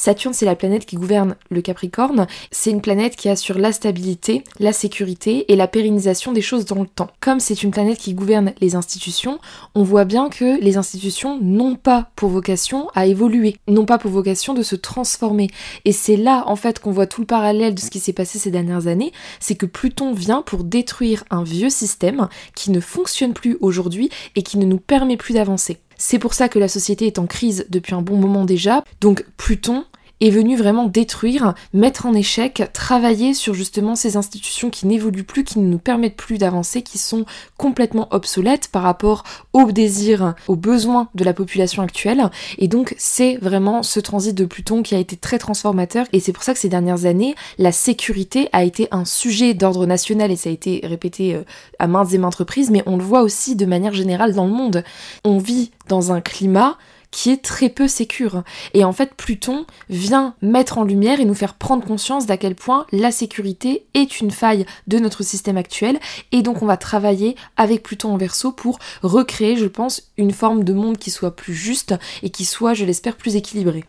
Saturne, 0.00 0.32
c'est 0.32 0.46
la 0.46 0.56
planète 0.56 0.86
qui 0.86 0.96
gouverne 0.96 1.36
le 1.50 1.60
Capricorne. 1.60 2.26
C'est 2.50 2.70
une 2.70 2.80
planète 2.80 3.16
qui 3.16 3.28
assure 3.28 3.58
la 3.58 3.70
stabilité, 3.70 4.44
la 4.58 4.72
sécurité 4.72 5.52
et 5.52 5.56
la 5.56 5.68
pérennisation 5.68 6.32
des 6.32 6.40
choses 6.40 6.64
dans 6.64 6.80
le 6.80 6.86
temps. 6.86 7.10
Comme 7.20 7.38
c'est 7.38 7.62
une 7.62 7.70
planète 7.70 7.98
qui 7.98 8.14
gouverne 8.14 8.54
les 8.62 8.76
institutions, 8.76 9.40
on 9.74 9.82
voit 9.82 10.06
bien 10.06 10.30
que 10.30 10.58
les 10.58 10.78
institutions 10.78 11.38
n'ont 11.42 11.76
pas 11.76 12.08
pour 12.16 12.30
vocation 12.30 12.88
à 12.94 13.04
évoluer, 13.04 13.58
n'ont 13.68 13.84
pas 13.84 13.98
pour 13.98 14.10
vocation 14.10 14.54
de 14.54 14.62
se 14.62 14.74
transformer. 14.74 15.50
Et 15.84 15.92
c'est 15.92 16.16
là, 16.16 16.44
en 16.46 16.56
fait, 16.56 16.78
qu'on 16.78 16.92
voit 16.92 17.06
tout 17.06 17.20
le 17.20 17.26
parallèle 17.26 17.74
de 17.74 17.80
ce 17.80 17.90
qui 17.90 18.00
s'est 18.00 18.14
passé 18.14 18.38
ces 18.38 18.50
dernières 18.50 18.86
années, 18.86 19.12
c'est 19.38 19.54
que 19.54 19.66
Pluton 19.66 20.14
vient 20.14 20.40
pour 20.40 20.64
détruire 20.64 21.24
un 21.28 21.44
vieux 21.44 21.68
système 21.68 22.30
qui 22.54 22.70
ne 22.70 22.80
fonctionne 22.80 23.34
plus 23.34 23.58
aujourd'hui 23.60 24.08
et 24.34 24.42
qui 24.42 24.56
ne 24.56 24.64
nous 24.64 24.80
permet 24.80 25.18
plus 25.18 25.34
d'avancer. 25.34 25.76
C'est 26.02 26.18
pour 26.18 26.32
ça 26.32 26.48
que 26.48 26.58
la 26.58 26.66
société 26.66 27.06
est 27.06 27.18
en 27.18 27.26
crise 27.26 27.66
depuis 27.68 27.94
un 27.94 28.00
bon 28.00 28.16
moment 28.16 28.46
déjà. 28.46 28.82
Donc 29.02 29.26
Pluton 29.36 29.84
est 30.20 30.30
venu 30.30 30.56
vraiment 30.56 30.86
détruire, 30.86 31.54
mettre 31.72 32.06
en 32.06 32.14
échec, 32.14 32.62
travailler 32.72 33.34
sur 33.34 33.54
justement 33.54 33.94
ces 33.94 34.16
institutions 34.16 34.70
qui 34.70 34.86
n'évoluent 34.86 35.24
plus, 35.24 35.44
qui 35.44 35.58
ne 35.58 35.66
nous 35.66 35.78
permettent 35.78 36.16
plus 36.16 36.38
d'avancer, 36.38 36.82
qui 36.82 36.98
sont 36.98 37.24
complètement 37.56 38.08
obsolètes 38.10 38.68
par 38.68 38.82
rapport 38.82 39.24
aux 39.52 39.72
désirs, 39.72 40.34
aux 40.48 40.56
besoins 40.56 41.08
de 41.14 41.24
la 41.24 41.32
population 41.32 41.82
actuelle. 41.82 42.30
Et 42.58 42.68
donc 42.68 42.94
c'est 42.98 43.36
vraiment 43.36 43.82
ce 43.82 44.00
transit 44.00 44.34
de 44.34 44.44
Pluton 44.44 44.82
qui 44.82 44.94
a 44.94 44.98
été 44.98 45.16
très 45.16 45.38
transformateur 45.38 46.06
et 46.12 46.20
c'est 46.20 46.32
pour 46.32 46.42
ça 46.42 46.52
que 46.52 46.60
ces 46.60 46.68
dernières 46.68 47.04
années, 47.04 47.34
la 47.58 47.72
sécurité 47.72 48.48
a 48.52 48.64
été 48.64 48.88
un 48.90 49.04
sujet 49.04 49.54
d'ordre 49.54 49.86
national 49.86 50.30
et 50.30 50.36
ça 50.36 50.50
a 50.50 50.52
été 50.52 50.80
répété 50.84 51.34
euh, 51.34 51.42
à 51.78 51.86
maintes 51.86 52.12
et 52.12 52.18
maintes 52.18 52.34
reprises, 52.34 52.70
mais 52.70 52.82
on 52.86 52.96
le 52.96 53.04
voit 53.04 53.22
aussi 53.22 53.56
de 53.56 53.66
manière 53.66 53.94
générale 53.94 54.34
dans 54.34 54.46
le 54.46 54.52
monde. 54.52 54.84
On 55.24 55.38
vit 55.38 55.70
dans 55.88 56.12
un 56.12 56.20
climat 56.20 56.76
qui 57.10 57.30
est 57.30 57.42
très 57.42 57.68
peu 57.68 57.88
sécure. 57.88 58.42
Et 58.74 58.84
en 58.84 58.92
fait, 58.92 59.14
Pluton 59.14 59.66
vient 59.88 60.34
mettre 60.42 60.78
en 60.78 60.84
lumière 60.84 61.20
et 61.20 61.24
nous 61.24 61.34
faire 61.34 61.54
prendre 61.54 61.84
conscience 61.84 62.26
d'à 62.26 62.36
quel 62.36 62.54
point 62.54 62.86
la 62.92 63.10
sécurité 63.10 63.86
est 63.94 64.20
une 64.20 64.30
faille 64.30 64.66
de 64.86 64.98
notre 64.98 65.22
système 65.22 65.56
actuel. 65.56 65.98
Et 66.32 66.42
donc, 66.42 66.62
on 66.62 66.66
va 66.66 66.76
travailler 66.76 67.36
avec 67.56 67.82
Pluton 67.82 68.12
en 68.12 68.16
verso 68.16 68.52
pour 68.52 68.78
recréer, 69.02 69.56
je 69.56 69.66
pense, 69.66 70.10
une 70.16 70.32
forme 70.32 70.64
de 70.64 70.72
monde 70.72 70.98
qui 70.98 71.10
soit 71.10 71.36
plus 71.36 71.54
juste 71.54 71.94
et 72.22 72.30
qui 72.30 72.44
soit, 72.44 72.74
je 72.74 72.84
l'espère, 72.84 73.16
plus 73.16 73.36
équilibré. 73.36 73.84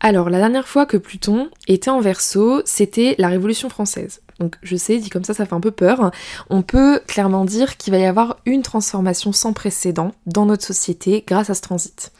Alors, 0.00 0.28
la 0.28 0.38
dernière 0.38 0.68
fois 0.68 0.84
que 0.84 0.96
Pluton 0.96 1.48
était 1.66 1.90
en 1.90 2.00
verso, 2.00 2.60
c'était 2.64 3.14
la 3.18 3.28
Révolution 3.28 3.68
française. 3.70 4.20
Donc 4.40 4.56
je 4.62 4.76
sais, 4.76 4.98
dit 4.98 5.10
comme 5.10 5.24
ça, 5.24 5.34
ça 5.34 5.46
fait 5.46 5.54
un 5.54 5.60
peu 5.60 5.70
peur. 5.70 6.10
On 6.50 6.62
peut 6.62 7.00
clairement 7.06 7.44
dire 7.44 7.76
qu'il 7.76 7.92
va 7.92 7.98
y 7.98 8.06
avoir 8.06 8.38
une 8.46 8.62
transformation 8.62 9.32
sans 9.32 9.52
précédent 9.52 10.12
dans 10.26 10.46
notre 10.46 10.64
société 10.64 11.24
grâce 11.26 11.50
à 11.50 11.54
ce 11.54 11.62
transit 11.62 12.12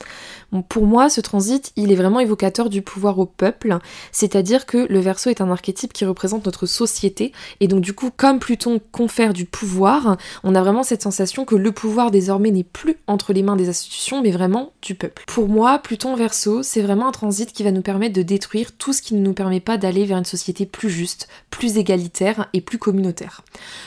pour 0.63 0.87
moi, 0.87 1.09
ce 1.09 1.21
transit, 1.21 1.73
il 1.77 1.91
est 1.93 1.97
vraiment 1.97 2.21
évocateur 2.21 2.71
du 2.71 2.83
pouvoir 2.83 3.19
au 3.19 3.27
peuple, 3.27 3.79
c'est-à-dire 4.13 4.67
que 4.67 4.87
le 4.89 5.01
verso 5.01 5.31
est 5.31 5.41
un 5.41 5.51
archétype 5.51 5.93
qui 5.93 6.05
représente 6.05 6.45
notre 6.47 6.67
société, 6.67 7.33
et 7.61 7.69
donc 7.69 7.81
du 7.81 7.93
coup, 7.93 8.11
comme 8.17 8.39
Pluton 8.39 8.81
confère 8.93 9.33
du 9.33 9.45
pouvoir, 9.45 10.17
on 10.43 10.55
a 10.55 10.63
vraiment 10.63 10.83
cette 10.83 11.03
sensation 11.03 11.45
que 11.45 11.57
le 11.57 11.73
pouvoir 11.73 12.11
désormais 12.11 12.51
n'est 12.51 12.65
plus 12.65 12.97
entre 13.07 13.33
les 13.33 13.43
mains 13.43 13.57
des 13.57 13.69
institutions, 13.69 14.23
mais 14.23 14.31
vraiment 14.31 14.73
du 14.83 14.95
peuple. 14.95 15.25
Pour 15.27 15.49
moi, 15.49 15.79
Pluton 15.79 16.15
verso, 16.15 16.63
c'est 16.63 16.83
vraiment 16.83 17.09
un 17.09 17.13
transit 17.13 17.53
qui 17.53 17.63
va 17.63 17.71
nous 17.71 17.83
permettre 17.83 18.15
de 18.15 18.23
détruire 18.23 18.73
tout 18.77 18.93
ce 18.93 19.03
qui 19.03 19.15
ne 19.15 19.21
nous 19.21 19.35
permet 19.35 19.61
pas 19.61 19.77
d'aller 19.77 20.05
vers 20.05 20.19
une 20.19 20.25
société 20.25 20.67
plus 20.67 20.91
juste, 20.91 21.29
plus 21.51 21.79
égalitaire 21.79 22.49
et 22.53 22.61
plus 22.61 22.79
communautaire. 22.79 23.43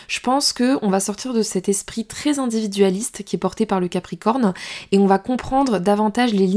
Je 0.08 0.20
pense 0.20 0.54
que 0.54 0.78
on 0.82 0.90
va 0.90 1.00
sortir 1.00 1.34
de 1.34 1.42
cet 1.42 1.70
esprit 1.70 2.06
très 2.06 2.40
individualiste 2.40 3.24
qui 3.24 3.36
est 3.36 3.40
porté 3.40 3.66
par 3.66 3.80
le 3.80 3.88
Capricorne, 3.88 4.54
et 4.92 4.98
on 4.98 5.08
va 5.08 5.20
comprendre 5.20 5.80
davantage 5.80 6.34
les 6.34 6.48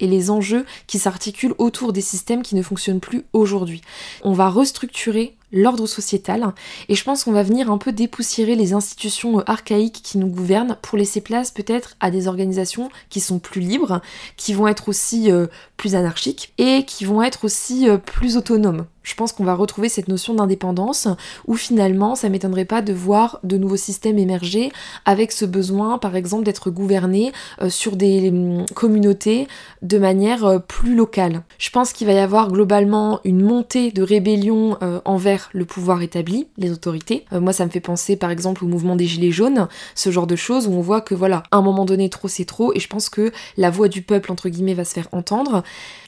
et 0.00 0.06
les 0.06 0.30
enjeux 0.30 0.64
qui 0.86 0.98
s'articulent 0.98 1.54
autour 1.58 1.92
des 1.92 2.00
systèmes 2.00 2.42
qui 2.42 2.54
ne 2.54 2.62
fonctionnent 2.62 3.00
plus 3.00 3.24
aujourd'hui. 3.32 3.82
On 4.22 4.32
va 4.32 4.48
restructurer 4.48 5.36
l'ordre 5.52 5.86
sociétal 5.86 6.52
et 6.88 6.94
je 6.94 7.04
pense 7.04 7.24
qu'on 7.24 7.32
va 7.32 7.42
venir 7.42 7.70
un 7.70 7.78
peu 7.78 7.92
dépoussiérer 7.92 8.54
les 8.54 8.72
institutions 8.74 9.40
archaïques 9.40 10.00
qui 10.02 10.18
nous 10.18 10.26
gouvernent 10.26 10.76
pour 10.82 10.98
laisser 10.98 11.20
place 11.20 11.50
peut-être 11.50 11.96
à 12.00 12.10
des 12.10 12.28
organisations 12.28 12.90
qui 13.08 13.20
sont 13.20 13.38
plus 13.38 13.60
libres, 13.60 14.02
qui 14.36 14.52
vont 14.52 14.68
être 14.68 14.88
aussi 14.88 15.30
euh, 15.30 15.46
plus 15.76 15.94
anarchiques 15.94 16.52
et 16.58 16.84
qui 16.84 17.04
vont 17.04 17.22
être 17.22 17.44
aussi 17.44 17.88
euh, 17.88 17.96
plus 17.96 18.36
autonomes 18.36 18.84
Je 19.08 19.14
pense 19.14 19.32
qu'on 19.32 19.44
va 19.44 19.54
retrouver 19.54 19.88
cette 19.88 20.08
notion 20.08 20.34
d'indépendance 20.34 21.08
où 21.46 21.54
finalement 21.54 22.14
ça 22.14 22.28
m'étonnerait 22.28 22.66
pas 22.66 22.82
de 22.82 22.92
voir 22.92 23.40
de 23.42 23.56
nouveaux 23.56 23.78
systèmes 23.78 24.18
émerger 24.18 24.70
avec 25.06 25.32
ce 25.32 25.46
besoin 25.46 25.96
par 25.96 26.14
exemple 26.14 26.44
d'être 26.44 26.70
gouverné 26.70 27.32
euh, 27.62 27.70
sur 27.70 27.96
des 27.96 28.28
hum, 28.28 28.66
communautés 28.74 29.48
de 29.80 29.96
manière 29.96 30.44
euh, 30.44 30.58
plus 30.58 30.94
locale. 30.94 31.40
Je 31.56 31.70
pense 31.70 31.94
qu'il 31.94 32.06
va 32.06 32.12
y 32.12 32.18
avoir 32.18 32.52
globalement 32.52 33.20
une 33.24 33.40
montée 33.40 33.92
de 33.92 34.02
rébellion 34.02 34.76
euh, 34.82 35.00
envers 35.06 35.48
le 35.54 35.64
pouvoir 35.64 36.02
établi, 36.02 36.46
les 36.58 36.70
autorités. 36.70 37.24
moi 37.32 37.54
ça 37.54 37.64
me 37.64 37.70
fait 37.70 37.80
penser 37.80 38.14
par 38.16 38.30
exemple 38.30 38.62
au 38.62 38.68
mouvement 38.68 38.94
des 38.94 39.06
gilets 39.06 39.30
jaunes, 39.30 39.68
ce 39.94 40.10
genre 40.10 40.26
de 40.26 40.36
choses 40.36 40.66
où 40.66 40.72
on 40.72 40.82
voit 40.82 41.00
que 41.00 41.14
voilà, 41.14 41.44
à 41.50 41.56
un 41.56 41.62
moment 41.62 41.86
donné 41.86 42.10
trop 42.10 42.28
c'est 42.28 42.44
trop 42.44 42.74
et 42.74 42.78
je 42.78 42.88
pense 42.88 43.08
que 43.08 43.32
la 43.56 43.70
voix 43.70 43.88
du 43.88 44.02
peuple 44.02 44.30
entre 44.30 44.50
guillemets 44.50 44.74
va 44.74 44.84
se 44.84 44.92
faire 44.92 45.08
entendre. 45.12 45.62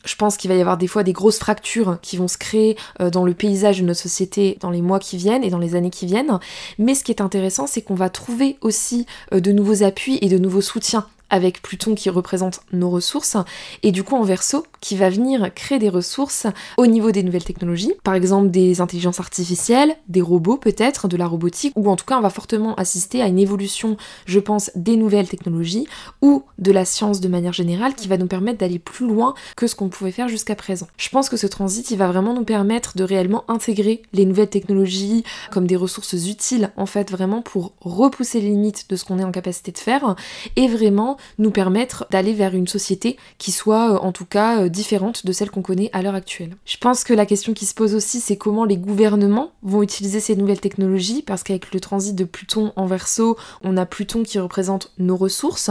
Je 0.04 0.14
pense 0.16 0.36
qu'il 0.36 0.50
va 0.50 0.56
y 0.56 0.60
avoir 0.60 0.78
des 0.78 0.86
fois 0.86 1.02
des 1.02 1.12
grosses 1.12 1.38
fractures 1.38 1.98
qui 2.00 2.16
vont 2.16 2.28
se 2.28 2.38
créer 2.38 2.76
euh, 3.00 3.10
dans 3.10 3.24
le 3.24 3.34
paysage 3.34 3.80
de 3.80 3.84
notre 3.84 4.00
société 4.00 4.56
dans 4.60 4.70
les 4.70 4.82
mois 4.82 4.98
qui 4.98 5.16
viennent 5.16 5.44
et 5.44 5.50
dans 5.50 5.58
les 5.58 5.74
années 5.74 5.90
qui 5.90 6.06
viennent. 6.06 6.38
Mais 6.78 6.94
ce 6.94 7.04
qui 7.04 7.12
est 7.12 7.20
intéressant, 7.20 7.66
c'est 7.66 7.82
qu'on 7.82 7.94
va 7.94 8.08
trouver 8.08 8.56
aussi 8.62 9.06
euh, 9.34 9.40
de 9.40 9.52
nouveaux 9.52 9.82
appuis 9.82 10.18
et 10.22 10.28
de 10.28 10.38
nouveaux 10.38 10.62
soutiens 10.62 11.06
avec 11.30 11.62
Pluton 11.62 11.94
qui 11.94 12.10
représente 12.10 12.60
nos 12.72 12.90
ressources, 12.90 13.36
et 13.82 13.92
du 13.92 14.02
coup 14.02 14.16
en 14.16 14.24
verso 14.24 14.66
qui 14.80 14.96
va 14.96 15.10
venir 15.10 15.52
créer 15.54 15.78
des 15.78 15.88
ressources 15.88 16.46
au 16.76 16.86
niveau 16.86 17.10
des 17.10 17.22
nouvelles 17.22 17.44
technologies, 17.44 17.92
par 18.02 18.14
exemple 18.14 18.50
des 18.50 18.80
intelligences 18.80 19.20
artificielles, 19.20 19.94
des 20.08 20.22
robots 20.22 20.56
peut-être, 20.56 21.08
de 21.08 21.16
la 21.16 21.26
robotique, 21.26 21.72
ou 21.76 21.90
en 21.90 21.96
tout 21.96 22.04
cas 22.04 22.18
on 22.18 22.22
va 22.22 22.30
fortement 22.30 22.74
assister 22.76 23.22
à 23.22 23.26
une 23.26 23.38
évolution, 23.38 23.96
je 24.26 24.40
pense, 24.40 24.70
des 24.74 24.96
nouvelles 24.96 25.28
technologies 25.28 25.86
ou 26.22 26.44
de 26.58 26.72
la 26.72 26.84
science 26.84 27.20
de 27.20 27.28
manière 27.28 27.52
générale 27.52 27.94
qui 27.94 28.08
va 28.08 28.16
nous 28.16 28.26
permettre 28.26 28.58
d'aller 28.58 28.78
plus 28.78 29.06
loin 29.06 29.34
que 29.56 29.66
ce 29.66 29.74
qu'on 29.74 29.88
pouvait 29.88 30.12
faire 30.12 30.28
jusqu'à 30.28 30.54
présent. 30.54 30.88
Je 30.96 31.08
pense 31.08 31.28
que 31.28 31.36
ce 31.36 31.46
transit, 31.46 31.90
il 31.90 31.98
va 31.98 32.08
vraiment 32.08 32.34
nous 32.34 32.44
permettre 32.44 32.96
de 32.96 33.04
réellement 33.04 33.44
intégrer 33.48 34.02
les 34.12 34.24
nouvelles 34.24 34.48
technologies 34.48 35.24
comme 35.50 35.66
des 35.66 35.76
ressources 35.76 36.12
utiles 36.12 36.70
en 36.76 36.86
fait 36.86 37.10
vraiment 37.10 37.42
pour 37.42 37.72
repousser 37.80 38.40
les 38.40 38.48
limites 38.48 38.86
de 38.88 38.96
ce 38.96 39.04
qu'on 39.04 39.18
est 39.18 39.24
en 39.24 39.32
capacité 39.32 39.72
de 39.72 39.78
faire 39.78 40.16
et 40.56 40.68
vraiment 40.68 41.16
nous 41.38 41.50
permettre 41.50 42.06
d'aller 42.10 42.32
vers 42.32 42.54
une 42.54 42.68
société 42.68 43.16
qui 43.38 43.52
soit 43.52 43.94
euh, 43.94 43.98
en 43.98 44.12
tout 44.12 44.24
cas 44.24 44.62
euh, 44.62 44.68
différente 44.70 45.26
de 45.26 45.32
celle 45.32 45.50
qu'on 45.50 45.62
connaît 45.62 45.90
à 45.92 46.02
l'heure 46.02 46.14
actuelle. 46.14 46.56
Je 46.64 46.76
pense 46.76 47.04
que 47.04 47.12
la 47.12 47.26
question 47.26 47.52
qui 47.52 47.66
se 47.66 47.74
pose 47.74 47.94
aussi 47.94 48.20
c'est 48.20 48.36
comment 48.36 48.64
les 48.64 48.76
gouvernements 48.76 49.52
vont 49.62 49.82
utiliser 49.82 50.20
ces 50.20 50.36
nouvelles 50.36 50.60
technologies 50.60 51.22
parce 51.22 51.42
qu'avec 51.42 51.72
le 51.74 51.80
transit 51.80 52.14
de 52.14 52.24
Pluton 52.24 52.72
en 52.76 52.86
Verseau, 52.86 53.36
on 53.62 53.76
a 53.76 53.86
Pluton 53.86 54.22
qui 54.22 54.38
représente 54.38 54.92
nos 54.98 55.16
ressources, 55.16 55.70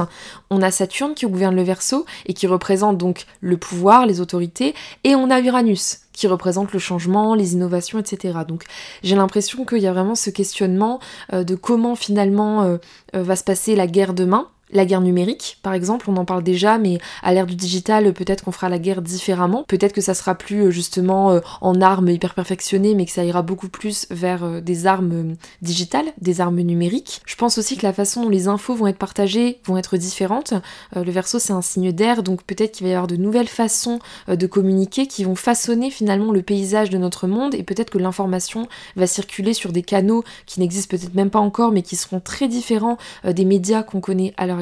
on 0.49 0.61
a 0.61 0.71
Saturne 0.71 1.15
qui 1.15 1.25
gouverne 1.25 1.55
le 1.55 1.63
Verseau 1.63 2.05
et 2.25 2.33
qui 2.33 2.47
représente 2.47 2.97
donc 2.97 3.25
le 3.41 3.57
pouvoir, 3.57 4.05
les 4.05 4.21
autorités 4.21 4.75
et 5.03 5.15
on 5.15 5.29
a 5.29 5.39
Uranus 5.39 5.99
qui 6.13 6.27
représente 6.27 6.73
le 6.73 6.79
changement, 6.79 7.33
les 7.33 7.53
innovations, 7.53 7.97
etc. 7.97 8.39
Donc 8.45 8.65
j'ai 9.03 9.15
l'impression 9.15 9.63
qu'il 9.63 9.79
y 9.79 9.87
a 9.87 9.93
vraiment 9.93 10.15
ce 10.15 10.29
questionnement 10.29 10.99
euh, 11.31 11.45
de 11.45 11.55
comment 11.55 11.95
finalement 11.95 12.77
va 13.13 13.35
se 13.35 13.43
passer 13.43 13.75
la 13.75 13.87
guerre 13.87 14.13
demain, 14.13 14.47
la 14.71 14.85
guerre 14.85 15.01
numérique, 15.01 15.57
par 15.63 15.73
exemple, 15.73 16.09
on 16.09 16.17
en 16.17 16.25
parle 16.25 16.43
déjà, 16.43 16.77
mais 16.77 16.99
à 17.23 17.33
l'ère 17.33 17.47
du 17.47 17.55
digital, 17.55 18.13
peut-être 18.13 18.43
qu'on 18.43 18.51
fera 18.51 18.69
la 18.69 18.79
guerre 18.79 19.01
différemment. 19.01 19.63
Peut-être 19.67 19.93
que 19.93 20.01
ça 20.01 20.13
sera 20.13 20.35
plus 20.35 20.65
euh, 20.65 20.71
justement 20.71 21.31
euh, 21.31 21.39
en 21.61 21.81
armes 21.81 22.09
hyper 22.09 22.35
perfectionnées, 22.35 22.95
mais 22.95 23.05
que 23.05 23.11
ça 23.11 23.23
ira 23.23 23.41
beaucoup 23.41 23.69
plus 23.69 24.05
vers 24.11 24.43
euh, 24.43 24.61
des 24.61 24.85
armes 24.85 25.35
digitales, 25.61 26.05
des 26.21 26.41
armes 26.41 26.59
numériques. 26.59 27.21
Je 27.25 27.35
pense 27.35 27.57
aussi 27.57 27.77
que 27.77 27.85
la 27.85 27.93
façon 27.93 28.23
dont 28.23 28.29
les 28.29 28.47
infos 28.47 28.75
vont 28.75 28.87
être 28.87 28.97
partagées 28.97 29.59
vont 29.65 29.77
être 29.77 29.97
différentes. 29.97 30.53
le 30.95 31.11
verso, 31.11 31.39
c'est 31.39 31.53
un 31.53 31.61
signe 31.61 31.91
d'air, 31.91 32.23
donc 32.23 32.43
peut-être 32.43 32.73
qu'il 32.73 32.85
va 32.85 32.91
y 32.91 32.93
avoir 32.93 33.07
de 33.07 33.15
nouvelles 33.15 33.47
façons 33.47 33.99
de 34.27 34.47
communiquer 34.47 35.07
qui 35.07 35.23
vont 35.23 35.35
façonner 35.35 35.89
finalement 35.89 36.31
le 36.31 36.41
paysage 36.41 36.89
de 36.89 36.97
notre 36.97 37.27
monde, 37.27 37.55
et 37.55 37.63
peut-être 37.63 37.89
que 37.89 37.97
l'information 37.97 38.67
va 38.95 39.07
circuler 39.07 39.53
sur 39.53 39.71
des 39.71 39.81
canaux 39.81 40.23
qui 40.45 40.59
n'existent 40.59 40.95
peut-être 40.95 41.15
même 41.15 41.29
pas 41.29 41.39
encore, 41.39 41.71
mais 41.71 41.81
qui 41.81 41.95
seront 41.95 42.19
très 42.19 42.47
différents 42.47 42.97
des 43.25 43.45
médias 43.45 43.83
qu'on 43.83 44.01
connaît 44.01 44.33
à 44.37 44.45
l'heure 44.45 44.58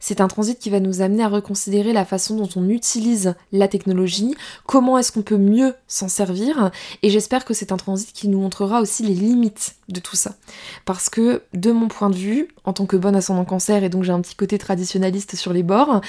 C'est 0.00 0.20
un 0.20 0.28
transit 0.28 0.58
qui 0.58 0.70
va 0.70 0.80
nous 0.80 1.00
amener 1.00 1.22
à 1.22 1.28
reconsidérer 1.28 1.92
la 1.92 2.04
façon 2.04 2.36
dont 2.36 2.48
on 2.56 2.68
utilise 2.68 3.34
la 3.52 3.68
technologie, 3.68 4.34
comment 4.66 4.98
est-ce 4.98 5.12
qu'on 5.12 5.22
peut 5.22 5.36
mieux 5.36 5.74
s'en 5.86 6.08
servir, 6.08 6.70
et 7.02 7.10
j'espère 7.10 7.44
que 7.44 7.54
c'est 7.54 7.72
un 7.72 7.76
transit 7.76 8.12
qui 8.12 8.28
nous 8.28 8.40
montrera 8.40 8.80
aussi 8.80 9.02
les 9.02 9.14
limites 9.14 9.76
de 9.88 10.00
tout 10.00 10.16
ça. 10.16 10.34
Parce 10.84 11.08
que 11.08 11.42
de 11.54 11.70
mon 11.70 11.88
point 11.88 12.10
de 12.10 12.16
vue, 12.16 12.48
en 12.64 12.72
tant 12.72 12.86
que 12.86 12.96
bonne 12.96 13.14
ascendant 13.14 13.44
cancer, 13.44 13.84
et 13.84 13.88
donc 13.88 14.04
j'ai 14.04 14.12
un 14.12 14.20
petit 14.20 14.34
côté 14.34 14.58
traditionnaliste 14.58 15.36
sur 15.36 15.52
les 15.52 15.62
bords, 15.62 16.00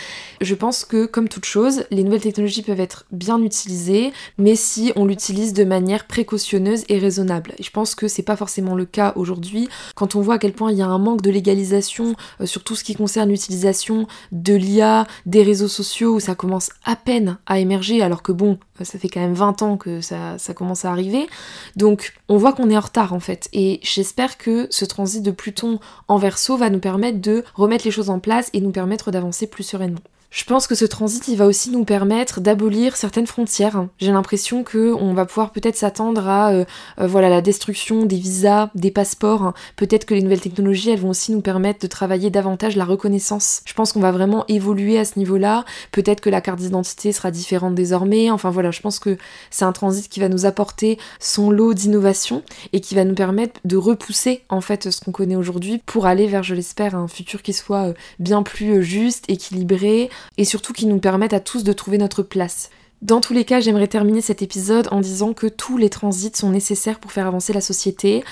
je 0.41 0.55
pense 0.55 0.85
que 0.85 1.05
comme 1.05 1.29
toute 1.29 1.45
chose, 1.45 1.85
les 1.91 2.03
nouvelles 2.03 2.21
technologies 2.21 2.61
peuvent 2.61 2.79
être 2.79 3.05
bien 3.11 3.41
utilisées, 3.41 4.13
mais 4.37 4.55
si 4.55 4.93
on 4.95 5.05
l'utilise 5.05 5.53
de 5.53 5.63
manière 5.63 6.07
précautionneuse 6.07 6.83
et 6.89 6.97
raisonnable. 6.97 7.53
Je 7.59 7.69
pense 7.69 7.95
que 7.95 8.07
c'est 8.07 8.23
pas 8.23 8.35
forcément 8.35 8.75
le 8.75 8.85
cas 8.85 9.13
aujourd'hui, 9.15 9.67
quand 9.95 10.15
on 10.15 10.21
voit 10.21 10.35
à 10.35 10.37
quel 10.39 10.53
point 10.53 10.71
il 10.71 10.77
y 10.77 10.81
a 10.81 10.87
un 10.87 10.99
manque 10.99 11.21
de 11.21 11.29
légalisation 11.29 12.15
euh, 12.41 12.45
sur 12.45 12.63
tout 12.63 12.75
ce 12.75 12.83
qui 12.83 12.92
concerne 12.95 13.29
l'utilisation 13.29 14.07
de 14.31 14.53
l'IA, 14.53 15.07
des 15.25 15.43
réseaux 15.43 15.67
sociaux, 15.67 16.15
où 16.15 16.19
ça 16.19 16.35
commence 16.35 16.69
à 16.83 16.95
peine 16.95 17.37
à 17.45 17.59
émerger, 17.59 18.01
alors 18.01 18.23
que 18.23 18.31
bon, 18.31 18.57
ça 18.81 18.99
fait 18.99 19.09
quand 19.09 19.19
même 19.19 19.33
20 19.33 19.61
ans 19.61 19.77
que 19.77 20.01
ça, 20.01 20.37
ça 20.37 20.53
commence 20.53 20.85
à 20.85 20.91
arriver. 20.91 21.27
Donc 21.75 22.13
on 22.29 22.37
voit 22.37 22.53
qu'on 22.53 22.69
est 22.69 22.77
en 22.77 22.81
retard 22.81 23.13
en 23.13 23.19
fait. 23.19 23.49
Et 23.53 23.79
j'espère 23.83 24.37
que 24.37 24.67
ce 24.69 24.85
transit 24.85 25.23
de 25.23 25.31
Pluton 25.31 25.79
en 26.07 26.17
verso 26.17 26.57
va 26.57 26.69
nous 26.69 26.79
permettre 26.79 27.19
de 27.19 27.43
remettre 27.55 27.85
les 27.85 27.91
choses 27.91 28.09
en 28.09 28.19
place 28.19 28.49
et 28.53 28.61
nous 28.61 28.71
permettre 28.71 29.11
d'avancer 29.11 29.47
plus 29.47 29.63
sereinement. 29.63 29.99
Je 30.33 30.45
pense 30.45 30.65
que 30.65 30.73
ce 30.73 30.85
transit, 30.85 31.27
il 31.27 31.37
va 31.37 31.45
aussi 31.45 31.69
nous 31.69 31.85
permettre 31.85 32.41
d'abolir 32.41 32.95
certaines 32.95 33.27
frontières. 33.27 33.85
J'ai 33.99 34.11
l'impression 34.11 34.63
que 34.63 34.91
on 34.91 35.13
va 35.13 35.27
pouvoir 35.27 35.51
peut-être 35.51 35.75
s'attendre 35.75 36.27
à 36.27 36.49
euh, 36.49 36.65
euh, 36.99 37.05
voilà 37.05 37.29
la 37.29 37.41
destruction 37.41 38.07
des 38.07 38.15
visas, 38.15 38.71
des 38.73 38.89
passeports. 38.89 39.53
Peut-être 39.75 40.05
que 40.05 40.15
les 40.15 40.23
nouvelles 40.23 40.41
technologies, 40.41 40.89
elles 40.89 40.99
vont 40.99 41.11
aussi 41.11 41.33
nous 41.33 41.41
permettre 41.41 41.81
de 41.81 41.87
travailler 41.87 42.31
davantage 42.31 42.75
la 42.75 42.83
reconnaissance. 42.83 43.61
Je 43.65 43.75
pense 43.75 43.93
qu'on 43.93 43.99
va 43.99 44.11
vraiment 44.11 44.43
évoluer 44.47 44.97
à 44.97 45.05
ce 45.05 45.19
niveau-là. 45.19 45.65
Peut-être 45.91 46.19
que 46.19 46.31
la 46.31 46.41
carte 46.41 46.57
d'identité 46.57 47.11
sera 47.11 47.29
différente 47.29 47.75
désormais. 47.75 48.31
Enfin 48.31 48.49
voilà, 48.49 48.71
je 48.71 48.81
pense 48.81 48.97
que 48.97 49.19
c'est 49.51 49.65
un 49.65 49.71
transit 49.71 50.09
qui 50.09 50.19
va 50.19 50.29
nous 50.29 50.47
apporter 50.47 50.97
son 51.19 51.51
lot 51.51 51.75
d'innovation 51.75 52.41
et 52.73 52.81
qui 52.81 52.95
va 52.95 53.05
nous 53.05 53.13
permettre 53.13 53.61
de 53.65 53.77
repousser 53.77 54.41
en 54.49 54.61
fait 54.61 54.89
ce 54.89 54.99
qu'on 54.99 55.11
connaît 55.11 55.35
aujourd'hui 55.35 55.79
pour 55.85 56.07
aller 56.07 56.25
vers, 56.25 56.41
je 56.41 56.55
l'espère, 56.55 56.95
un 56.95 57.07
futur 57.07 57.43
qui 57.43 57.53
soit 57.53 57.89
euh, 57.89 57.93
bien 58.17 58.41
plus 58.41 58.81
juste, 58.83 59.25
équilibré, 59.27 60.09
et 60.37 60.45
surtout 60.45 60.73
qui 60.73 60.85
nous 60.85 60.99
permettent 60.99 61.33
à 61.33 61.39
tous 61.39 61.63
de 61.63 61.73
trouver 61.73 61.97
notre 61.97 62.23
place. 62.23 62.69
Dans 63.01 63.19
tous 63.19 63.33
les 63.33 63.43
cas, 63.43 63.59
j'aimerais 63.59 63.87
terminer 63.87 64.21
cet 64.21 64.41
épisode 64.41 64.87
en 64.91 65.01
disant 65.01 65.33
que 65.33 65.47
tous 65.47 65.77
les 65.77 65.89
transits 65.89 66.31
sont 66.35 66.49
nécessaires 66.49 66.99
pour 66.99 67.11
faire 67.11 67.27
avancer 67.27 67.51
la 67.51 67.59
société, 67.59 68.23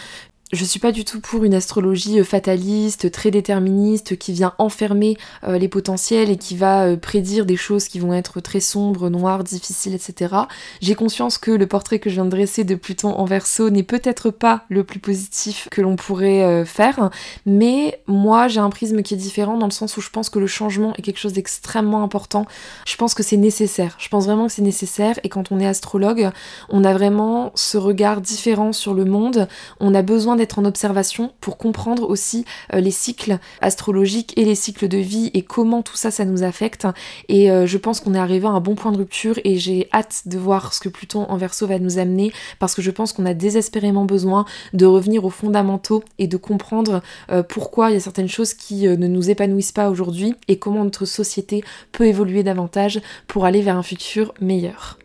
je 0.52 0.66
suis 0.66 0.80
pas 0.80 0.92
du 0.92 1.06
tout 1.06 1.22
pour 1.22 1.44
une 1.46 1.54
astrologie 1.54 2.20
euh, 2.20 2.24
fataliste, 2.24 3.12
très 3.12 3.32
déterministe, 3.32 4.18
qui 4.18 4.34
vient 4.34 4.54
enfermer 4.58 5.18
euh, 5.44 5.58
les 5.58 5.70
potentiels 5.70 6.30
et 6.30 6.38
qui 6.38 6.58
va 6.58 6.88
euh, 6.88 6.98
prédire 6.98 7.46
des 7.46 7.56
choses 7.56 7.88
qui 7.88 8.00
vont 8.00 8.14
être 8.14 8.42
très 8.42 8.60
sombres, 8.60 9.10
noires, 9.10 9.44
difficiles, 9.44 9.94
etc. 9.94 10.36
J'ai 10.82 10.96
conscience 10.96 11.38
que 11.38 11.52
le 11.52 11.68
portrait 11.68 12.00
que 12.00 12.10
je 12.10 12.16
viens 12.16 12.26
de 12.26 12.32
dresser 12.32 12.64
de 12.64 12.76
Pluton 12.76 13.14
en 13.14 13.26
verso 13.26 13.70
n'est 13.70 13.84
peut-être 13.84 14.30
pas 14.30 14.66
le 14.70 14.84
plus 14.84 15.00
positif 15.00 15.70
que 15.72 15.82
l'on 15.82 15.96
pourrait 15.96 16.66
faire, 16.66 17.10
mais 17.46 18.02
moi 18.08 18.48
j'ai 18.48 18.60
un 18.60 18.70
prisme 18.70 19.02
qui 19.02 19.14
est 19.14 19.18
différent 19.18 19.58
dans 19.58 19.66
le 19.66 19.72
sens 19.72 19.98
où 19.98 20.02
je 20.02 20.10
pense 20.10 20.30
que 20.30 20.40
le 20.40 20.48
changement 20.48 20.94
est 20.96 21.02
quelque 21.02 21.20
chose 21.20 21.34
d'extrêmement 21.34 22.04
important. 22.04 22.46
Je 22.86 22.96
pense 22.96 23.14
que 23.14 23.24
c'est 23.24 23.38
nécessaire. 23.38 23.96
Je 24.00 24.10
pense 24.10 24.26
vraiment 24.26 24.48
que 24.48 24.54
c'est 24.54 24.62
nécessaire 24.62 25.20
et 25.24 25.30
quand 25.30 25.52
on 25.52 25.60
est 25.60 25.68
astrologue, 25.68 26.30
on 26.70 26.84
a 26.84 26.94
vraiment 26.94 27.52
ce 27.56 27.78
regard 27.78 28.22
différent 28.22 28.74
sur 28.74 28.94
le 28.94 29.06
monde. 29.06 29.48
On 29.80 29.94
a 29.94 30.02
besoin 30.02 30.36
être 30.42 30.60
en 30.60 30.66
observation 30.66 31.32
pour 31.42 31.58
comprendre 31.58 32.10
aussi 32.10 32.46
euh, 32.74 32.80
les 32.80 32.92
cycles 32.92 33.38
astrologiques 33.62 34.38
et 34.38 34.46
les 34.46 34.56
cycles 34.56 34.88
de 34.88 34.98
vie 34.98 35.32
et 35.34 35.42
comment 35.42 35.82
tout 35.82 35.96
ça, 35.96 36.12
ça 36.12 36.26
nous 36.26 36.44
affecte. 36.44 36.88
Et 37.30 37.52
euh, 37.52 37.66
je 37.66 37.78
pense 37.78 38.00
qu'on 38.00 38.14
est 38.14 38.20
arrivé 38.20 38.48
à 38.48 38.52
un 38.52 38.60
bon 38.60 38.76
point 38.76 38.92
de 38.92 38.98
rupture 38.98 39.40
et 39.44 39.58
j'ai 39.58 39.88
hâte 39.94 40.24
de 40.26 40.38
voir 40.38 40.74
ce 40.74 40.80
que 40.80 40.90
Pluton 40.90 41.26
en 41.30 41.38
verso 41.38 41.68
va 41.68 41.80
nous 41.80 41.98
amener 41.98 42.32
parce 42.60 42.76
que 42.76 42.82
je 42.82 42.92
pense 42.92 43.14
qu'on 43.14 43.26
a 43.26 43.34
désespérément 43.34 44.06
besoin 44.06 44.46
de 44.74 44.86
revenir 44.86 45.26
aux 45.26 45.30
fondamentaux 45.30 46.04
et 46.20 46.28
de 46.28 46.38
comprendre 46.38 47.02
euh, 47.32 47.44
pourquoi 47.44 47.92
il 47.92 47.94
y 47.94 47.98
a 47.98 48.02
certaines 48.02 48.30
choses 48.30 48.54
qui 48.54 48.88
ne 48.88 49.08
nous 49.08 49.30
épanouissent 49.30 49.72
pas 49.72 49.90
aujourd'hui 49.90 50.36
et 50.48 50.58
comment 50.60 50.84
notre 50.84 51.06
société 51.06 51.64
peut 51.92 52.08
évoluer 52.08 52.44
davantage 52.44 53.02
pour 53.28 53.46
aller 53.46 53.62
vers 53.62 53.78
un 53.78 53.84
futur 53.84 54.34
meilleur. 54.42 54.98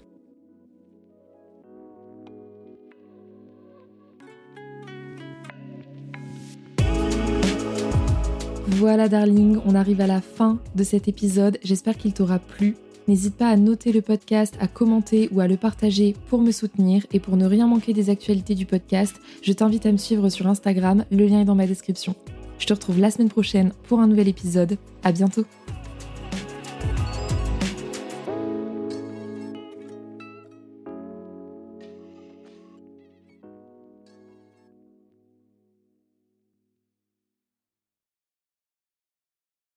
Voilà 8.79 9.09
darling, 9.09 9.57
on 9.65 9.75
arrive 9.75 10.03
à 10.03 10.07
la 10.07 10.21
fin 10.21 10.59
de 10.75 10.85
cet 10.85 11.09
épisode. 11.09 11.59
J'espère 11.65 11.97
qu'il 11.97 12.13
t'aura 12.13 12.39
plu. 12.39 12.77
N'hésite 13.09 13.35
pas 13.35 13.49
à 13.49 13.57
noter 13.57 13.91
le 13.91 14.03
podcast, 14.03 14.55
à 14.61 14.69
commenter 14.69 15.31
ou 15.33 15.41
à 15.41 15.49
le 15.49 15.57
partager 15.57 16.15
pour 16.29 16.43
me 16.43 16.51
soutenir 16.51 17.07
et 17.11 17.19
pour 17.19 17.39
ne 17.39 17.47
rien 17.47 17.67
manquer 17.67 17.95
des 17.95 18.11
actualités 18.11 18.55
du 18.55 18.67
podcast. 18.67 19.17
Je 19.41 19.55
t'invite 19.55 19.87
à 19.87 19.93
me 19.93 19.97
suivre 19.97 20.29
sur 20.29 20.47
Instagram, 20.47 21.07
le 21.11 21.25
lien 21.25 21.41
est 21.41 21.47
dans 21.47 21.55
ma 21.55 21.67
description. 21.67 22.15
Je 22.59 22.67
te 22.67 22.75
retrouve 22.75 23.01
la 23.01 23.11
semaine 23.11 23.31
prochaine 23.31 23.73
pour 23.89 24.01
un 24.01 24.09
nouvel 24.09 24.29
épisode. 24.29 24.77
À 25.03 25.11
bientôt. 25.11 25.47